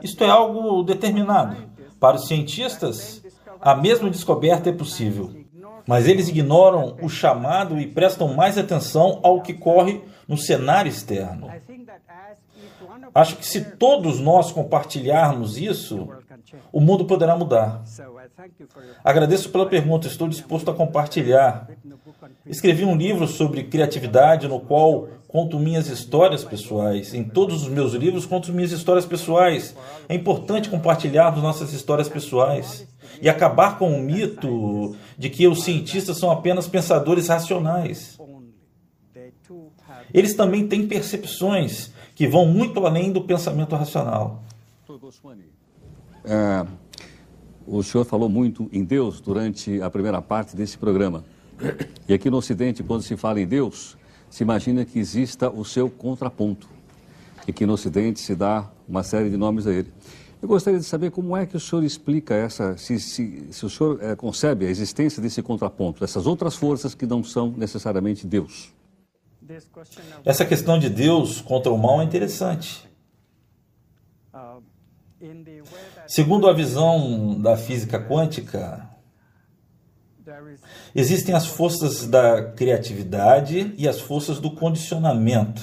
[0.03, 1.55] Isto é algo determinado.
[1.99, 3.23] Para os cientistas,
[3.59, 5.40] a mesma descoberta é possível.
[5.87, 11.49] Mas eles ignoram o chamado e prestam mais atenção ao que corre no cenário externo.
[13.13, 16.07] Acho que se todos nós compartilharmos isso,
[16.71, 17.83] o mundo poderá mudar.
[19.03, 21.67] Agradeço pela pergunta, estou disposto a compartilhar.
[22.45, 27.13] Escrevi um livro sobre criatividade no qual conto minhas histórias pessoais.
[27.13, 29.73] Em todos os meus livros, conto minhas histórias pessoais.
[30.09, 32.85] É importante compartilharmos nossas histórias pessoais
[33.21, 38.19] e acabar com o mito de que os cientistas são apenas pensadores racionais.
[40.13, 44.43] Eles também têm percepções que vão muito além do pensamento racional.
[46.25, 46.65] É,
[47.65, 51.23] o senhor falou muito em Deus durante a primeira parte desse programa.
[52.07, 53.95] E aqui no Ocidente, quando se fala em Deus,
[54.31, 56.67] se imagina que exista o seu contraponto.
[57.47, 59.91] E que no Ocidente se dá uma série de nomes a ele.
[60.41, 63.69] Eu gostaria de saber como é que o senhor explica essa, se, se, se o
[63.69, 68.73] senhor é, concebe a existência desse contraponto, dessas outras forças que não são necessariamente Deus.
[70.23, 72.89] Essa questão de Deus contra o mal é interessante.
[76.07, 78.89] Segundo a visão da física quântica,
[80.95, 85.61] existem as forças da criatividade e as forças do condicionamento.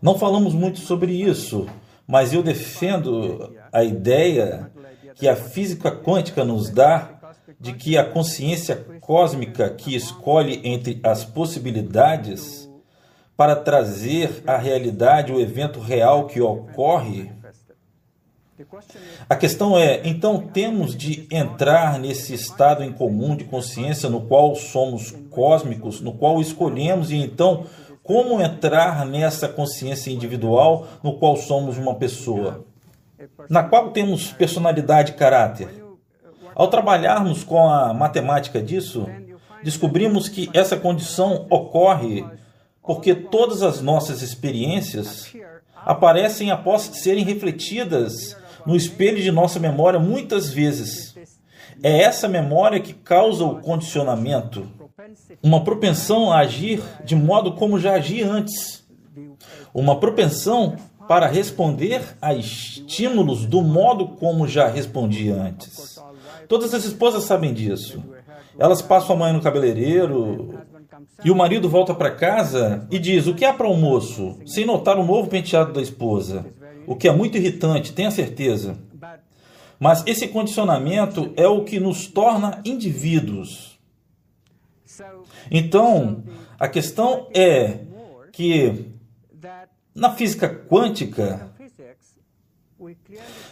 [0.00, 1.66] Não falamos muito sobre isso,
[2.06, 4.70] mas eu defendo a ideia
[5.14, 7.18] que a física quântica nos dá
[7.58, 12.68] de que a consciência cósmica que escolhe entre as possibilidades
[13.36, 17.30] para trazer à realidade o evento real que ocorre.
[19.28, 24.54] A questão é, então temos de entrar nesse estado em comum de consciência no qual
[24.56, 27.66] somos cósmicos, no qual escolhemos, e então
[28.02, 32.64] como entrar nessa consciência individual no qual somos uma pessoa,
[33.50, 35.84] na qual temos personalidade e caráter.
[36.54, 39.06] Ao trabalharmos com a matemática disso,
[39.62, 42.24] descobrimos que essa condição ocorre
[42.82, 45.30] porque todas as nossas experiências
[45.76, 48.34] aparecem após serem refletidas
[48.66, 51.14] no espelho de nossa memória muitas vezes.
[51.82, 54.66] É essa memória que causa o condicionamento,
[55.42, 58.84] uma propensão a agir de modo como já agi antes,
[59.72, 60.76] uma propensão
[61.08, 65.98] para responder a estímulos do modo como já respondi antes.
[66.46, 68.02] Todas as esposas sabem disso.
[68.58, 70.58] Elas passam a mãe no cabeleireiro
[71.24, 74.36] e o marido volta para casa e diz: O que há para almoço?
[74.46, 76.44] Sem notar o novo penteado da esposa.
[76.88, 78.78] O que é muito irritante, tenha certeza.
[79.78, 83.78] Mas esse condicionamento é o que nos torna indivíduos.
[85.50, 86.24] Então,
[86.58, 87.80] a questão é
[88.32, 88.86] que
[89.94, 91.50] na física quântica,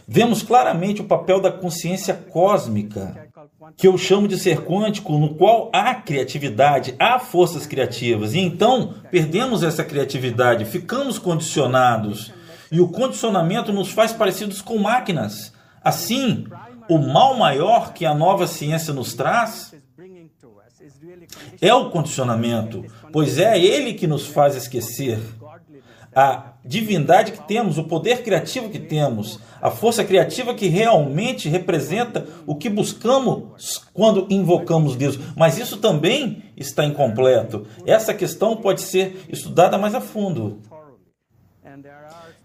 [0.06, 3.28] vemos claramente o papel da consciência cósmica,
[3.76, 8.32] que eu chamo de ser quântico, no qual há criatividade, há forças criativas.
[8.32, 12.32] E então perdemos essa criatividade, ficamos condicionados.
[12.70, 15.52] E o condicionamento nos faz parecidos com máquinas.
[15.82, 16.46] Assim,
[16.88, 19.74] o mal maior que a nova ciência nos traz
[21.60, 25.18] é o condicionamento, pois é ele que nos faz esquecer
[26.16, 32.26] a divindade que temos, o poder criativo que temos, a força criativa que realmente representa
[32.46, 35.18] o que buscamos quando invocamos Deus.
[35.36, 37.66] Mas isso também está incompleto.
[37.84, 40.62] Essa questão pode ser estudada mais a fundo.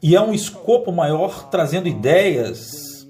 [0.02, 3.08] E é um escopo maior trazendo ideias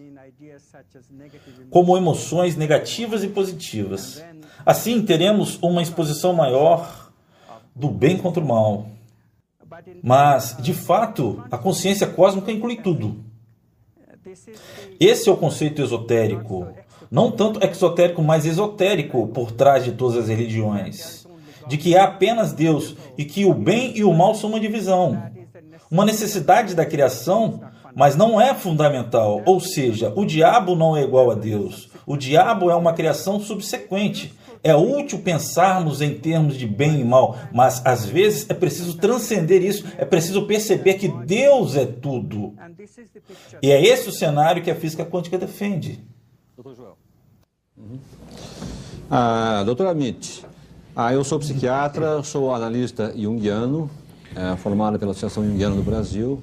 [1.70, 4.24] como emoções negativas e positivas.
[4.66, 7.12] Assim, teremos uma exposição maior
[7.76, 8.88] do bem contra o mal.
[10.04, 13.24] Mas, de fato, a consciência cósmica inclui tudo.
[15.00, 16.68] Esse é o conceito esotérico.
[17.10, 21.28] Não tanto exotérico, mas esotérico por trás de todas as religiões.
[21.68, 25.32] De que há apenas Deus e que o bem e o mal são uma divisão.
[25.92, 27.60] Uma necessidade da criação,
[27.94, 29.42] mas não é fundamental.
[29.46, 31.90] Ou seja, o diabo não é igual a Deus.
[32.06, 34.34] O diabo é uma criação subsequente.
[34.64, 39.64] É útil pensarmos em termos de bem e mal, mas às vezes é preciso transcender
[39.64, 42.54] isso, é preciso perceber que Deus é tudo.
[43.62, 46.00] E é esse o cenário que a física quântica defende.
[46.56, 46.98] Doutor Joel.
[47.76, 48.00] Uhum.
[49.10, 50.46] Ah, doutora Amit,
[50.96, 53.90] ah, eu sou psiquiatra, sou analista junguiano,
[54.36, 56.42] é, formado pela Associação Junguiana do Brasil.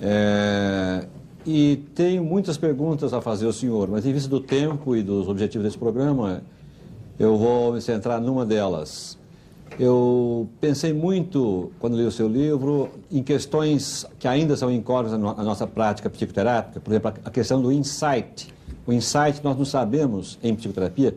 [0.00, 1.06] É,
[1.46, 5.28] e tenho muitas perguntas a fazer ao senhor, mas em vista do tempo e dos
[5.28, 6.42] objetivos desse programa,
[7.18, 9.18] eu vou me centrar numa delas.
[9.78, 15.42] Eu pensei muito, quando li o seu livro, em questões que ainda são incógnitas na
[15.42, 16.80] nossa prática psicoterápica.
[16.80, 18.54] Por exemplo, a questão do insight.
[18.86, 21.16] O insight nós não sabemos, em psicoterapia,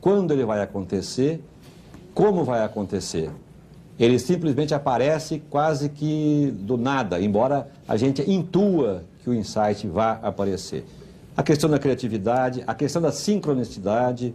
[0.00, 1.42] quando ele vai acontecer,
[2.12, 3.30] como vai acontecer.
[3.98, 10.18] Ele simplesmente aparece quase que do nada, embora a gente intua que o insight vá
[10.22, 10.84] aparecer.
[11.36, 14.34] A questão da criatividade, a questão da sincronicidade,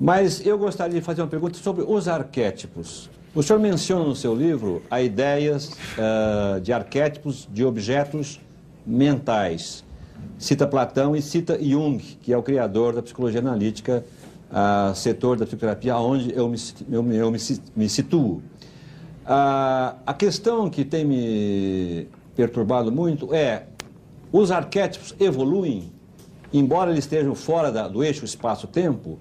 [0.00, 3.08] mas eu gostaria de fazer uma pergunta sobre os arquétipos.
[3.34, 8.40] O senhor menciona no seu livro a ideias uh, de arquétipos de objetos
[8.84, 9.84] mentais.
[10.38, 14.04] Cita Platão e cita Jung, que é o criador da psicologia analítica,
[14.50, 16.58] uh, setor da psicoterapia, onde eu me,
[16.90, 17.38] eu, eu me,
[17.74, 18.42] me situo.
[19.24, 23.66] Uh, a questão que tem me perturbado muito é:
[24.32, 25.92] os arquétipos evoluem,
[26.52, 29.18] embora eles estejam fora da, do eixo espaço-tempo?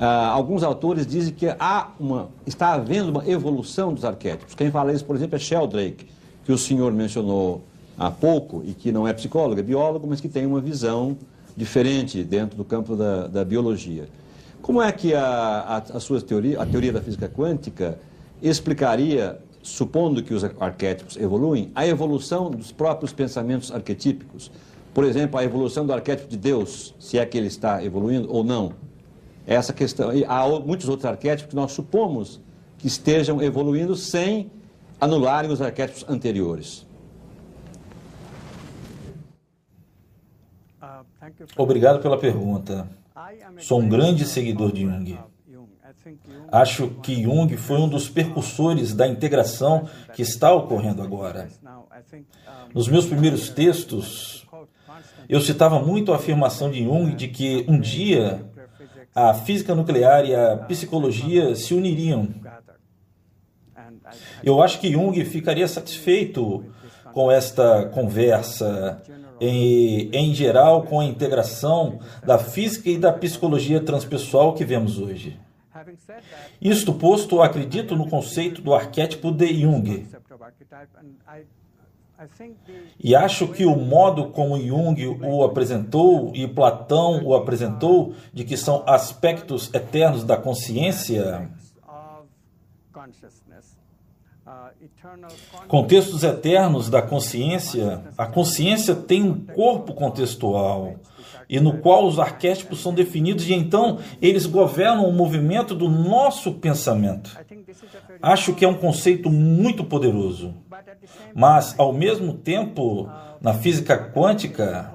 [0.00, 4.54] Ah, alguns autores dizem que há uma, está havendo uma evolução dos arquétipos.
[4.54, 6.06] Quem fala isso, por exemplo, é Sheldrake,
[6.44, 7.64] que o senhor mencionou
[7.98, 11.16] há pouco e que não é psicólogo, é biólogo, mas que tem uma visão
[11.56, 14.08] diferente dentro do campo da, da biologia.
[14.62, 17.98] Como é que a, a, a, sua teoria, a teoria da física quântica,
[18.42, 24.50] explicaria, supondo que os arquétipos evoluem, a evolução dos próprios pensamentos arquetípicos?
[24.94, 28.42] Por exemplo, a evolução do arquétipo de Deus, se é que ele está evoluindo ou
[28.42, 28.72] não
[29.46, 30.12] essa questão.
[30.12, 32.40] E há muitos outros arquétipos que nós supomos
[32.76, 34.50] que estejam evoluindo sem
[35.00, 36.86] anularem os arquétipos anteriores.
[41.56, 42.88] Obrigado pela pergunta.
[43.58, 45.18] Sou um grande seguidor de Jung.
[46.50, 51.48] Acho que Jung foi um dos percussores da integração que está ocorrendo agora.
[52.74, 54.46] Nos meus primeiros textos,
[55.28, 58.46] eu citava muito a afirmação de Jung de que um dia
[59.14, 62.28] a física nuclear e a psicologia se uniriam.
[64.42, 66.64] Eu acho que Jung ficaria satisfeito
[67.12, 69.02] com esta conversa,
[69.40, 75.36] em, em geral, com a integração da física e da psicologia transpessoal que vemos hoje.
[76.60, 80.06] Isto posto, acredito no conceito do arquétipo de Jung.
[82.98, 88.56] E acho que o modo como Jung o apresentou e Platão o apresentou, de que
[88.56, 91.48] são aspectos eternos da consciência,
[95.68, 100.96] contextos eternos da consciência, a consciência tem um corpo contextual
[101.48, 106.52] e no qual os arquétipos são definidos e então eles governam o movimento do nosso
[106.52, 107.36] pensamento.
[108.20, 110.54] Acho que é um conceito muito poderoso.
[111.34, 113.08] Mas, ao mesmo tempo,
[113.40, 114.92] na física quântica,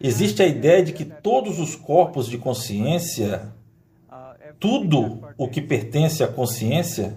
[0.00, 3.52] existe a ideia de que todos os corpos de consciência,
[4.58, 7.16] tudo o que pertence à consciência,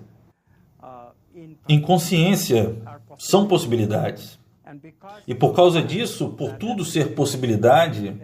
[1.68, 2.76] em consciência,
[3.18, 4.40] são possibilidades.
[5.28, 8.16] E por causa disso, por tudo ser possibilidade,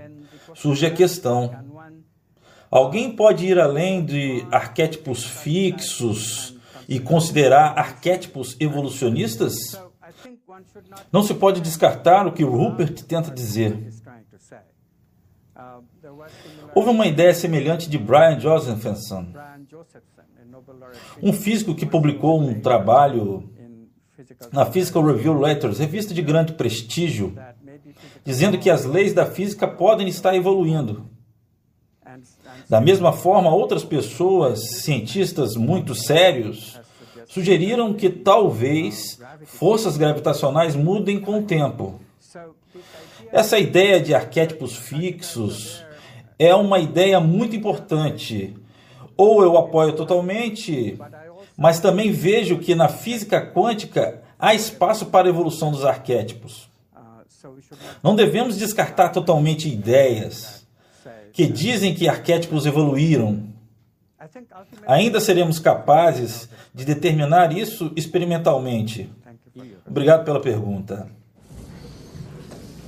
[0.57, 1.51] surge a questão:
[2.69, 9.55] alguém pode ir além de arquétipos fixos e considerar arquétipos evolucionistas?
[11.11, 13.93] Não se pode descartar o que Rupert tenta dizer.
[16.73, 19.33] Houve uma ideia semelhante de Brian Josephson,
[21.21, 23.51] um físico que publicou um trabalho
[24.51, 27.35] na Physical Review Letters, revista de grande prestígio,
[28.23, 31.09] dizendo que as leis da física podem estar evoluindo.
[32.69, 36.79] Da mesma forma, outras pessoas, cientistas muito sérios,
[37.27, 41.99] sugeriram que talvez forças gravitacionais mudem com o tempo.
[43.31, 45.83] Essa ideia de arquétipos fixos
[46.39, 48.55] é uma ideia muito importante.
[49.15, 50.97] Ou eu apoio totalmente,
[51.57, 56.66] mas também vejo que na física quântica há espaço para a evolução dos arquétipos.
[58.03, 60.65] Não devemos descartar totalmente ideias
[61.33, 63.43] que dizem que arquétipos evoluíram.
[64.85, 69.09] Ainda seremos capazes de determinar isso experimentalmente.
[69.85, 71.07] Obrigado pela pergunta.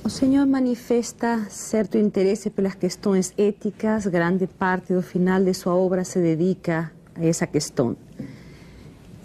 [0.02, 6.04] O senhor manifesta certo interesse pelas questões éticas, grande parte do final de sua obra
[6.04, 7.96] se dedica a essa questão.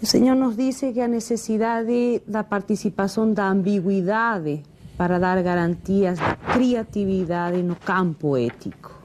[0.00, 4.62] O senhor nos diz que a necessidade da participação da ambiguidade
[4.96, 8.96] para dar garantias de criatividade no campo ético.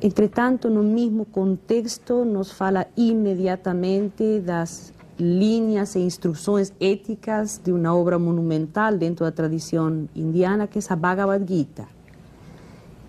[0.00, 8.18] Entretanto, no mesmo contexto, nos fala imediatamente das linhas e instruções éticas de uma obra
[8.18, 11.86] monumental dentro da tradição indiana, que é a Bhagavad Gita.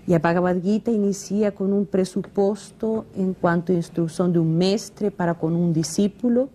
[0.07, 5.47] E a Bhagavad Gita inicia com um pressuposto enquanto instrução de um mestre para com
[5.47, 6.49] um discípulo,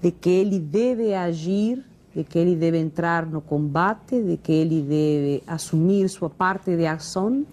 [0.00, 1.84] de que ele deve agir,
[2.16, 6.86] de que ele deve entrar no combate, de que ele deve assumir sua parte de
[6.86, 7.44] ação,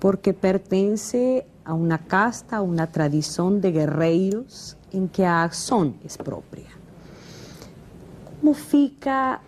[0.00, 6.22] porque pertence a uma casta, a uma tradição de guerreiros em que a ação é
[6.22, 6.64] própria.
[8.40, 9.42] Como fica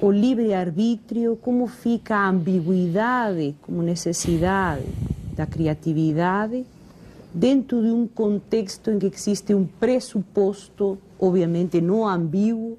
[0.00, 4.84] o livre-arbítrio, como fica a ambiguidade como necessidade
[5.36, 6.66] da criatividade
[7.32, 12.78] dentro de um contexto em que existe um pressuposto, obviamente não ambíguo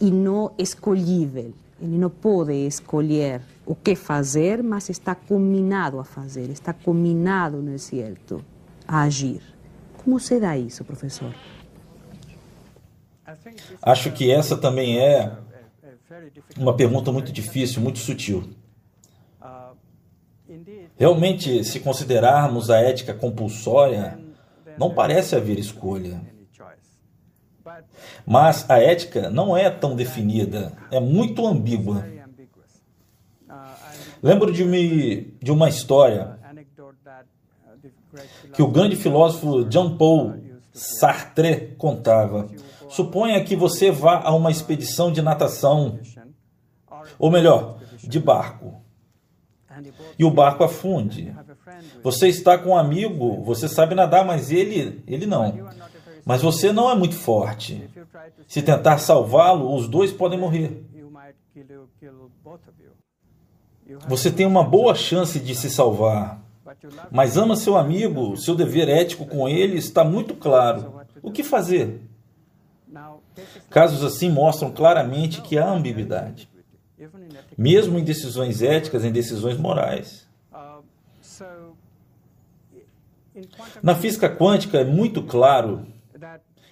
[0.00, 1.52] e não escolhível.
[1.80, 7.72] Ele não pode escolher o que fazer, mas está combinado a fazer, está combinado, não
[7.72, 8.44] é certo,
[8.86, 9.40] a agir.
[9.96, 11.32] Como se dá isso, professor?
[13.82, 15.32] Acho que essa também é
[16.56, 18.48] uma pergunta muito difícil, muito sutil.
[20.98, 24.18] Realmente, se considerarmos a ética compulsória,
[24.76, 26.20] não parece haver escolha.
[28.26, 32.04] Mas a ética não é tão definida, é muito ambígua.
[34.20, 36.36] Lembro de, me, de uma história
[38.52, 40.34] que o grande filósofo Jean-Paul
[40.72, 42.48] Sartre contava.
[42.88, 46.00] Suponha que você vá a uma expedição de natação,
[47.18, 48.82] ou melhor, de barco,
[50.18, 51.34] e o barco afunde.
[52.02, 55.68] Você está com um amigo, você sabe nadar, mas ele, ele não.
[56.24, 57.88] Mas você não é muito forte.
[58.46, 60.84] Se tentar salvá-lo, os dois podem morrer.
[64.06, 66.42] Você tem uma boa chance de se salvar.
[67.10, 71.02] Mas ama seu amigo, seu dever ético com ele está muito claro.
[71.22, 72.02] O que fazer?
[73.70, 76.48] Casos assim mostram claramente que há ambiguidade,
[77.56, 80.26] mesmo em decisões éticas, em decisões morais.
[83.82, 85.86] Na física quântica é muito claro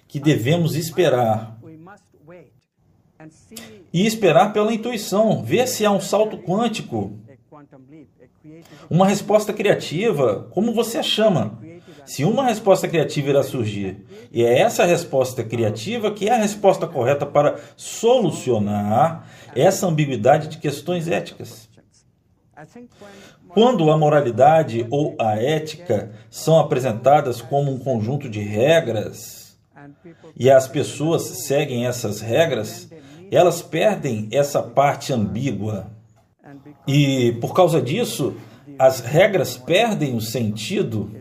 [0.07, 1.57] que devemos esperar.
[3.91, 7.17] E esperar pela intuição, ver se há um salto quântico,
[8.89, 11.59] uma resposta criativa, como você a chama.
[12.05, 16.87] Se uma resposta criativa irá surgir, e é essa resposta criativa que é a resposta
[16.87, 19.27] correta para solucionar
[19.59, 21.67] essa ambiguidade de questões éticas.
[23.49, 29.57] Quando a moralidade ou a ética são apresentadas como um conjunto de regras
[30.35, 32.89] e as pessoas seguem essas regras,
[33.31, 35.91] elas perdem essa parte ambígua.
[36.87, 38.35] E por causa disso,
[38.79, 41.11] as regras perdem o sentido,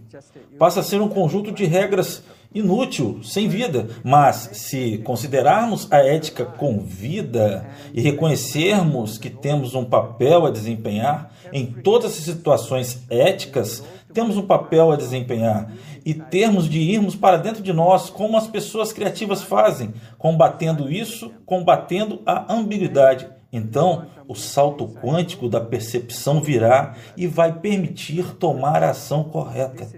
[0.58, 2.22] passa a ser um conjunto de regras
[2.54, 3.88] inútil, sem vida.
[4.04, 11.32] Mas se considerarmos a ética com vida e reconhecermos que temos um papel a desempenhar
[11.52, 13.82] em todas as situações éticas,
[14.12, 15.70] temos um papel a desempenhar
[16.04, 21.32] e termos de irmos para dentro de nós, como as pessoas criativas fazem, combatendo isso,
[21.44, 23.28] combatendo a ambiguidade.
[23.52, 29.88] Então, o salto quântico da percepção virá e vai permitir tomar a ação correta.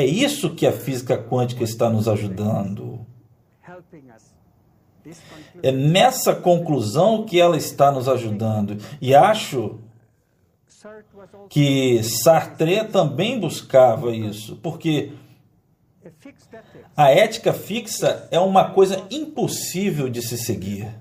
[0.00, 3.04] É isso que a física quântica está nos ajudando.
[5.62, 8.78] É nessa conclusão que ela está nos ajudando.
[8.98, 9.78] E acho
[11.50, 15.12] que Sartre também buscava isso, porque
[16.96, 20.94] a ética fixa é uma coisa impossível de se seguir.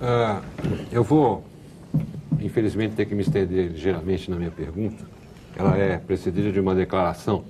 [0.00, 0.42] Uh,
[0.90, 1.44] eu vou,
[2.40, 5.11] infelizmente, ter que me estender ligeiramente na minha pergunta.
[5.56, 7.44] Ela é precedida de uma declaração.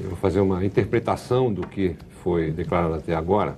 [0.00, 3.56] Eu vou fazer uma interpretação do que foi declarado até agora,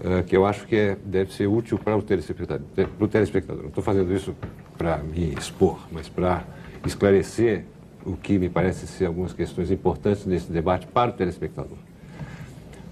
[0.00, 2.66] uh, que eu acho que é, deve ser útil para o telespectador.
[2.74, 3.62] Para o telespectador.
[3.62, 4.34] Não estou fazendo isso
[4.76, 6.44] para me expor, mas para
[6.86, 7.64] esclarecer
[8.04, 11.76] o que me parece ser algumas questões importantes nesse debate para o telespectador.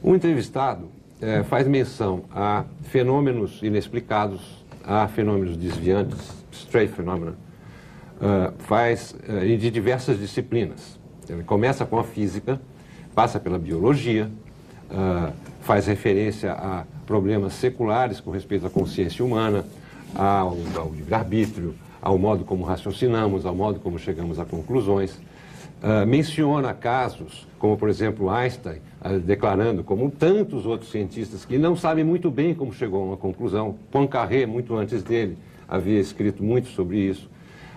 [0.03, 0.89] O entrevistado
[1.21, 7.35] é, faz menção a fenômenos inexplicados, a fenômenos desviantes, stray phenomena,
[8.21, 10.99] uh, faz uh, de diversas disciplinas.
[11.29, 12.61] Ele começa com a física,
[13.15, 14.31] passa pela biologia,
[14.91, 19.65] uh, faz referência a problemas seculares com respeito à consciência humana,
[20.15, 25.19] ao, ao livre-arbítrio, ao modo como raciocinamos, ao modo como chegamos a conclusões.
[25.81, 31.77] Uh, menciona casos, como por exemplo Einstein, uh, declarando, como tantos outros cientistas que não
[31.77, 33.77] sabem muito bem como chegou a uma conclusão.
[33.91, 35.39] Poincaré, muito antes dele,
[35.69, 37.31] havia escrito muito sobre isso.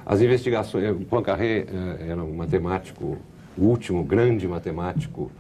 [0.05, 0.83] As investigações.
[0.83, 3.17] Eh, Poincaré uh, era um matemático,
[3.57, 5.31] o último grande matemático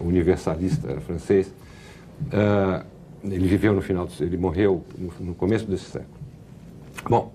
[0.00, 1.50] universalista francês.
[3.22, 6.18] ele viveu no final, do, ele morreu no, no começo desse século.
[7.08, 7.32] Bom,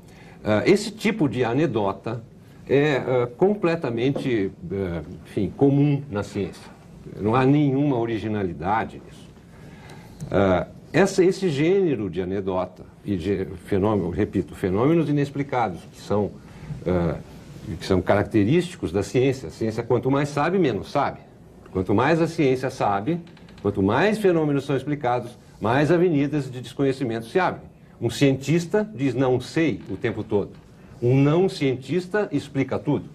[0.64, 2.22] esse tipo de anedota
[2.70, 6.70] é uh, completamente, uh, enfim, comum na ciência.
[7.20, 9.28] Não há nenhuma originalidade nisso.
[10.26, 16.32] Uh, essa, esse gênero de anedota e de fenômeno, repito, fenômenos inexplicados, que são,
[17.78, 19.48] que são característicos da ciência.
[19.48, 21.20] A ciência, quanto mais sabe, menos sabe.
[21.72, 23.22] Quanto mais a ciência sabe,
[23.62, 27.70] quanto mais fenômenos são explicados, mais avenidas de desconhecimento se abrem.
[28.02, 30.52] Um cientista diz não sei o tempo todo.
[31.02, 33.06] Um não cientista explica tudo.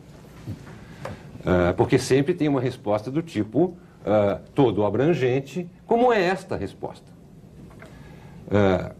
[1.40, 7.06] Uh, porque sempre tem uma resposta do tipo uh, todo abrangente, como é esta resposta.
[8.46, 8.94] Uh,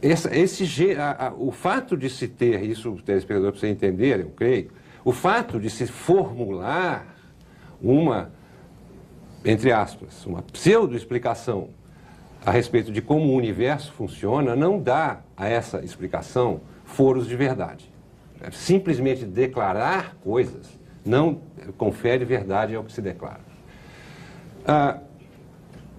[0.00, 4.30] essa, esse, a, a, o fato de se ter, isso o telespectador precisa entender, eu
[4.30, 4.70] creio,
[5.04, 7.16] o fato de se formular
[7.82, 8.30] uma,
[9.44, 11.70] entre aspas, uma pseudo-explicação
[12.44, 17.90] a respeito de como o universo funciona, não dá a essa explicação foros de verdade.
[18.40, 21.40] É simplesmente declarar coisas não
[21.76, 23.40] confere verdade ao que se declara.
[24.66, 24.98] Ah,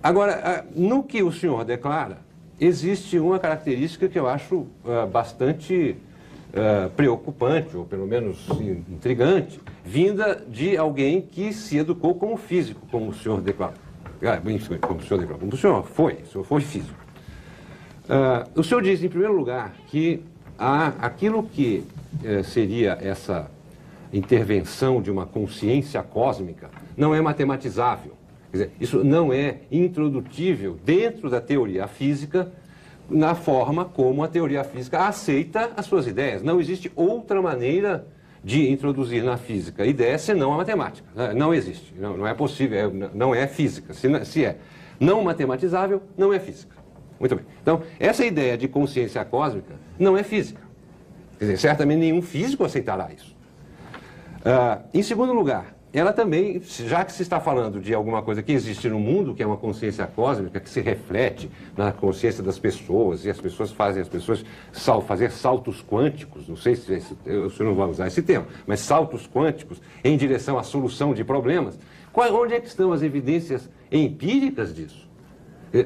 [0.02, 2.20] agora, ah, no que o senhor declara,
[2.60, 5.96] existe uma característica que eu acho ah, bastante
[6.54, 8.48] ah, preocupante, ou pelo menos
[8.90, 13.74] intrigante, vinda de alguém que se educou como físico, como o senhor declara.
[14.22, 14.38] Ah,
[14.82, 17.00] como o senhor declarou, como o senhor foi, o senhor foi físico.
[18.10, 20.22] Ah, o senhor diz, em primeiro lugar, que
[20.58, 21.86] a, aquilo que
[22.24, 23.50] eh, seria essa
[24.12, 28.14] intervenção de uma consciência cósmica não é matematizável.
[28.52, 32.52] Dizer, isso não é introdutível dentro da teoria física
[33.10, 36.42] na forma como a teoria física aceita as suas ideias.
[36.42, 38.08] Não existe outra maneira
[38.44, 41.08] de introduzir na física ideias senão a matemática.
[41.34, 43.94] Não existe, não, não é possível, é, não é física.
[43.94, 44.58] Se, se é
[45.00, 46.76] não matematizável, não é física.
[47.20, 47.46] Muito bem.
[47.62, 50.62] Então, essa ideia de consciência cósmica não é física.
[51.38, 53.36] Quer dizer, certamente nenhum físico aceitará isso.
[54.40, 58.52] Uh, em segundo lugar, ela também, já que se está falando de alguma coisa que
[58.52, 63.26] existe no mundo, que é uma consciência cósmica, que se reflete na consciência das pessoas,
[63.26, 66.94] e as pessoas fazem as pessoas sal, fazer saltos quânticos, não sei se
[67.26, 71.24] o senhor não vai usar esse termo, mas saltos quânticos em direção à solução de
[71.24, 71.80] problemas,
[72.14, 75.10] qual, onde é que estão as evidências empíricas disso?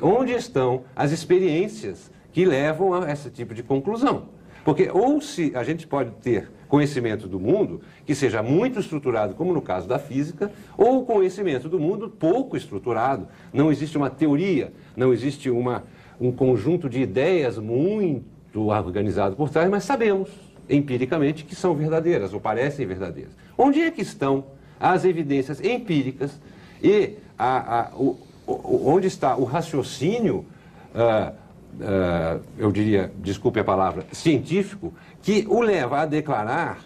[0.02, 4.30] Onde estão as experiências que levam a esse tipo de conclusão?
[4.64, 9.54] Porque ou se a gente pode ter conhecimento do mundo que seja muito estruturado, como
[9.54, 13.28] no caso da física, ou conhecimento do mundo pouco estruturado.
[13.54, 15.84] Não existe uma teoria, não existe uma,
[16.20, 18.24] um conjunto de ideias muito
[18.60, 20.30] organizado por trás, mas sabemos
[20.70, 23.34] empiricamente que são verdadeiras ou parecem verdadeiras.
[23.56, 24.46] Onde é que estão
[24.80, 26.40] as evidências empíricas
[26.82, 30.46] e a, a, o, onde está o raciocínio,
[30.96, 31.34] uh,
[31.80, 36.80] uh, eu diria, desculpe a palavra, científico, que o leva a declarar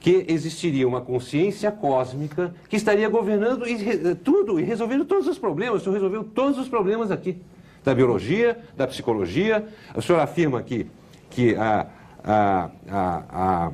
[0.00, 5.80] que existiria uma consciência cósmica que estaria governando e, tudo e resolvendo todos os problemas.
[5.80, 7.40] O senhor resolveu todos os problemas aqui,
[7.84, 9.64] da biologia, da psicologia.
[9.94, 10.88] O senhor afirma que,
[11.30, 11.86] que a,
[12.24, 13.72] a, a,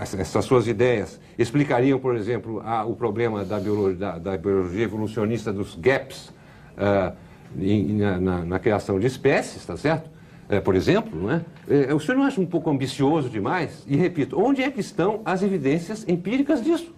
[0.00, 5.76] essas suas ideias explicariam, por exemplo, o problema da biologia, da, da biologia, evolucionista dos
[5.76, 6.32] gaps
[6.76, 7.14] uh,
[7.58, 10.10] em, na, na criação de espécies, está certo?
[10.52, 11.44] é, por exemplo, não é?
[11.68, 11.94] é?
[11.94, 13.82] o senhor não acha um pouco ambicioso demais?
[13.86, 16.92] E repito, onde é que estão as evidências empíricas disso?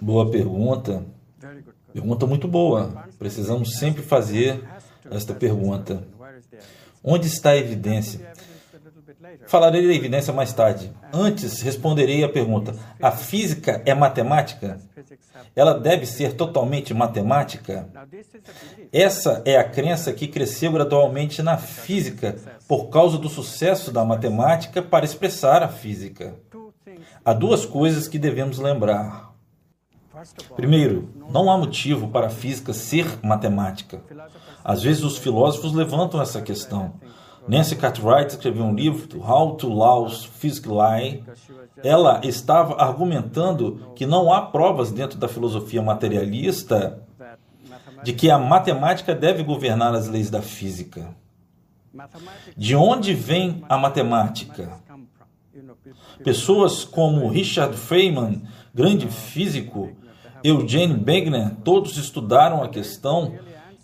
[0.00, 1.04] Boa pergunta.
[1.92, 3.06] Pergunta muito boa.
[3.18, 4.64] Precisamos sempre fazer
[5.10, 6.06] esta pergunta.
[7.02, 8.32] Onde está a evidência?
[9.46, 10.92] Falarei da evidência mais tarde.
[11.12, 14.80] Antes, responderei a pergunta: a física é matemática?
[15.54, 17.88] Ela deve ser totalmente matemática?
[18.92, 24.82] Essa é a crença que cresceu gradualmente na física por causa do sucesso da matemática
[24.82, 26.34] para expressar a física.
[27.24, 29.32] Há duas coisas que devemos lembrar.
[30.56, 34.00] Primeiro, não há motivo para a física ser matemática.
[34.64, 36.94] Às vezes os filósofos levantam essa questão.
[37.46, 41.24] Nancy Cartwright escreveu um livro, How to Laws Lie.
[41.82, 47.02] Ela estava argumentando que não há provas dentro da filosofia materialista
[48.02, 51.14] de que a matemática deve governar as leis da física.
[52.56, 54.80] De onde vem a matemática?
[56.22, 58.42] Pessoas como Richard Feynman,
[58.74, 59.90] grande físico,
[60.42, 63.34] Eugene Wegner, todos estudaram a questão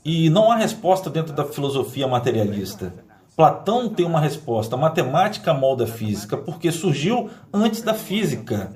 [0.04, 2.92] e não há resposta dentro da filosofia materialista.
[3.40, 4.74] Platão tem uma resposta.
[4.74, 8.70] A matemática molda a física porque surgiu antes da física.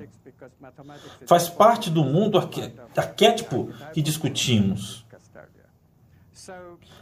[1.27, 2.39] Faz parte do mundo
[2.97, 5.05] arquétipo que discutimos.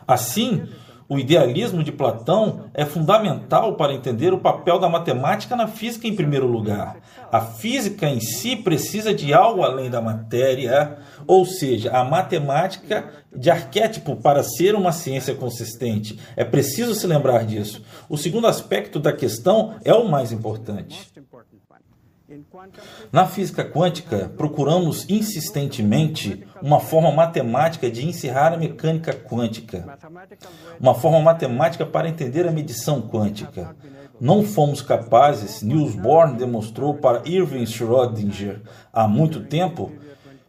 [0.05, 0.67] Assim,
[1.07, 6.15] o idealismo de Platão é fundamental para entender o papel da matemática na física em
[6.15, 6.97] primeiro lugar.
[7.31, 10.97] A física em si precisa de algo além da matéria,
[11.27, 16.19] ou seja, a matemática de arquétipo para ser uma ciência consistente.
[16.35, 17.83] É preciso se lembrar disso.
[18.07, 21.11] O segundo aspecto da questão é o mais importante.
[23.11, 29.97] Na física quântica, procuramos insistentemente uma forma matemática de encerrar a mecânica quântica,
[30.79, 33.75] uma forma matemática para entender a medição quântica.
[34.19, 38.61] Não fomos capazes, Niels Bohr demonstrou para Irving Schrödinger
[38.91, 39.91] há muito tempo,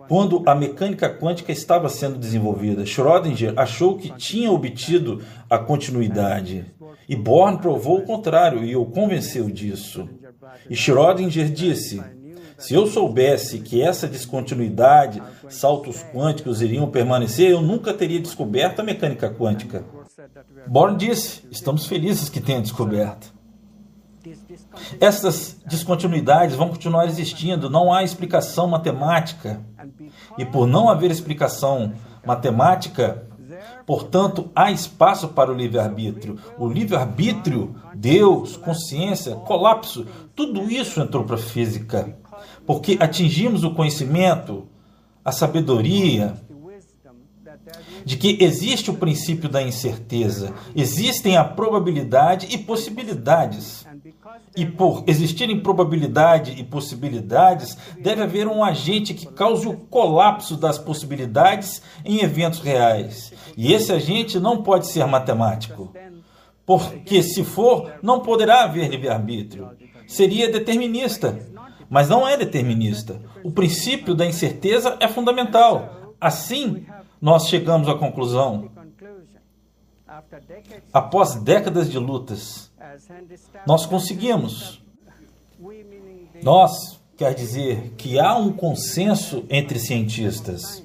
[0.07, 2.85] quando a mecânica quântica estava sendo desenvolvida.
[2.85, 6.67] Schrödinger achou que tinha obtido a continuidade.
[7.09, 10.09] E Bohr provou o contrário e o convenceu disso.
[10.69, 12.03] E Schrödinger disse:
[12.59, 18.85] se eu soubesse que essa descontinuidade, saltos quânticos iriam permanecer, eu nunca teria descoberto a
[18.85, 19.85] mecânica quântica.
[20.67, 23.35] Bohr disse: estamos felizes que tenha descoberto.
[24.99, 29.61] Essas descontinuidades vão continuar existindo, não há explicação matemática.
[30.39, 31.93] E por não haver explicação
[32.25, 33.27] matemática,
[33.87, 36.39] Portanto, há espaço para o livre-arbítrio.
[36.59, 42.17] O livre-arbítrio, Deus, consciência, colapso, tudo isso entrou para a física.
[42.67, 44.67] Porque atingimos o conhecimento,
[45.25, 46.35] a sabedoria,
[48.05, 53.87] de que existe o princípio da incerteza, existem a probabilidade e possibilidades.
[54.57, 60.79] E por existirem probabilidade e possibilidades, deve haver um agente que cause o colapso das
[60.79, 63.33] possibilidades em eventos reais.
[63.57, 65.93] E esse agente não pode ser matemático.
[66.65, 69.71] Porque, se for, não poderá haver livre-arbítrio.
[70.07, 71.39] Seria determinista.
[71.91, 73.21] Mas não é determinista.
[73.43, 76.15] O princípio da incerteza é fundamental.
[76.21, 76.87] Assim,
[77.21, 78.71] nós chegamos à conclusão.
[80.93, 82.73] Após décadas de lutas,
[83.67, 84.83] nós conseguimos.
[86.43, 90.83] Nós quer dizer que há um consenso entre cientistas.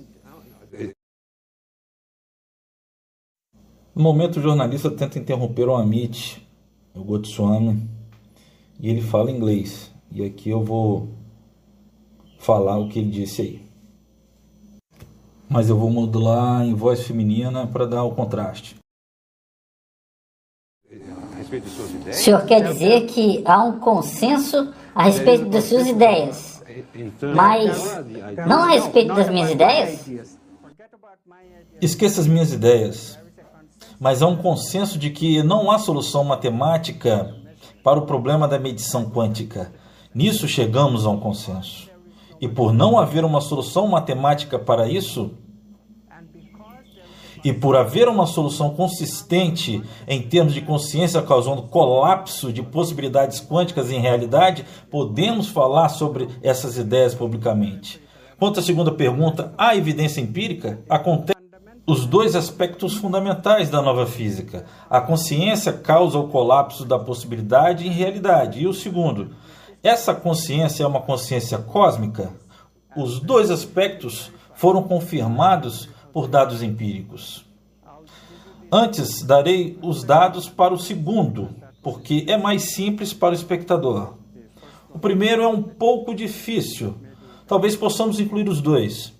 [3.96, 6.48] No momento, o jornalista tenta interromper o Amit,
[6.94, 7.90] o Gotsuami,
[8.80, 9.92] e ele fala inglês.
[10.12, 11.10] E aqui eu vou
[12.40, 13.70] falar o que ele disse aí.
[15.50, 18.79] Mas eu vou modular em voz feminina para dar o contraste.
[22.08, 26.64] O senhor quer dizer que há um consenso a respeito das suas ideias,
[27.36, 27.98] mas
[28.48, 30.10] não a respeito das minhas ideias?
[31.82, 33.18] Esqueça as minhas ideias,
[34.00, 37.36] mas há um consenso de que não há solução matemática
[37.84, 39.72] para o problema da medição quântica.
[40.14, 41.90] Nisso chegamos a um consenso.
[42.42, 45.32] E por não haver uma solução matemática para isso,
[47.44, 53.92] e por haver uma solução consistente em termos de consciência causando colapso de possibilidades quânticas
[53.92, 58.02] em realidade, podemos falar sobre essas ideias publicamente.
[58.38, 60.80] Quanto à segunda pergunta, há evidência empírica?
[60.90, 61.40] Acontece
[61.86, 64.66] os dois aspectos fundamentais da nova física.
[64.90, 68.62] A consciência causa o colapso da possibilidade em realidade.
[68.62, 69.32] E o segundo,
[69.82, 72.32] essa consciência é uma consciência cósmica?
[72.96, 77.46] Os dois aspectos foram confirmados por dados empíricos.
[78.72, 81.50] Antes, darei os dados para o segundo,
[81.82, 84.14] porque é mais simples para o espectador.
[84.94, 86.96] O primeiro é um pouco difícil.
[87.48, 89.14] Talvez possamos incluir os dois.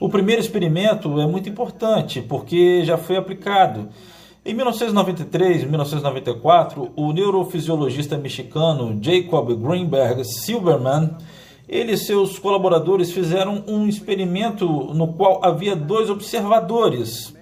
[0.00, 3.88] O primeiro experimento é muito importante, porque já foi aplicado.
[4.44, 11.16] Em 1993 e 1994, o neurofisiologista mexicano Jacob Greenberg Silverman
[11.68, 17.34] ele e seus colaboradores fizeram um experimento no qual havia dois observadores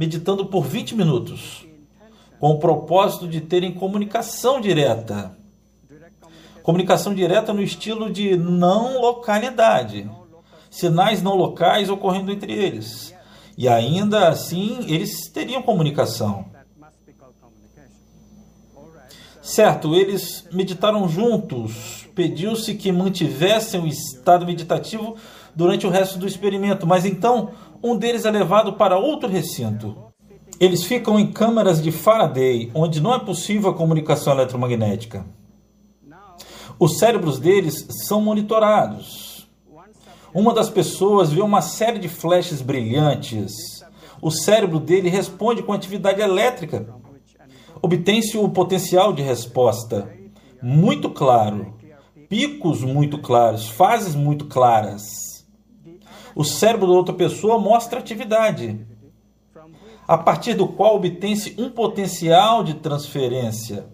[0.00, 1.66] meditando por 20 minutos,
[2.38, 5.36] com o propósito de terem comunicação direta.
[6.62, 10.10] Comunicação direta no estilo de não localidade,
[10.70, 13.14] sinais não locais ocorrendo entre eles.
[13.58, 16.46] E ainda assim, eles teriam comunicação.
[19.42, 21.99] Certo, eles meditaram juntos.
[22.14, 25.16] Pediu-se que mantivessem o estado meditativo
[25.54, 27.50] durante o resto do experimento, mas então
[27.82, 29.96] um deles é levado para outro recinto.
[30.58, 35.24] Eles ficam em câmaras de Faraday, onde não é possível a comunicação eletromagnética.
[36.78, 39.48] Os cérebros deles são monitorados.
[40.32, 43.84] Uma das pessoas vê uma série de flashes brilhantes.
[44.22, 46.86] O cérebro dele responde com atividade elétrica.
[47.82, 50.10] Obtém-se o potencial de resposta
[50.62, 51.74] muito claro,
[52.30, 55.30] picos muito claros, fases muito claras
[56.34, 58.86] o cérebro da outra pessoa mostra atividade,
[60.06, 63.86] a partir do qual obtém-se um potencial de transferência,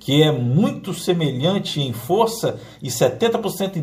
[0.00, 3.76] que é muito semelhante em força e 70%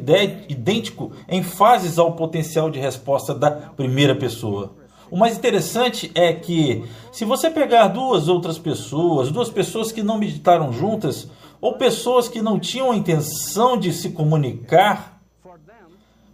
[0.49, 4.78] idêntico em fases ao potencial de resposta da primeira pessoa.
[5.11, 10.17] O mais interessante é que, se você pegar duas outras pessoas, duas pessoas que não
[10.17, 11.27] meditaram juntas,
[11.59, 15.19] ou pessoas que não tinham a intenção de se comunicar,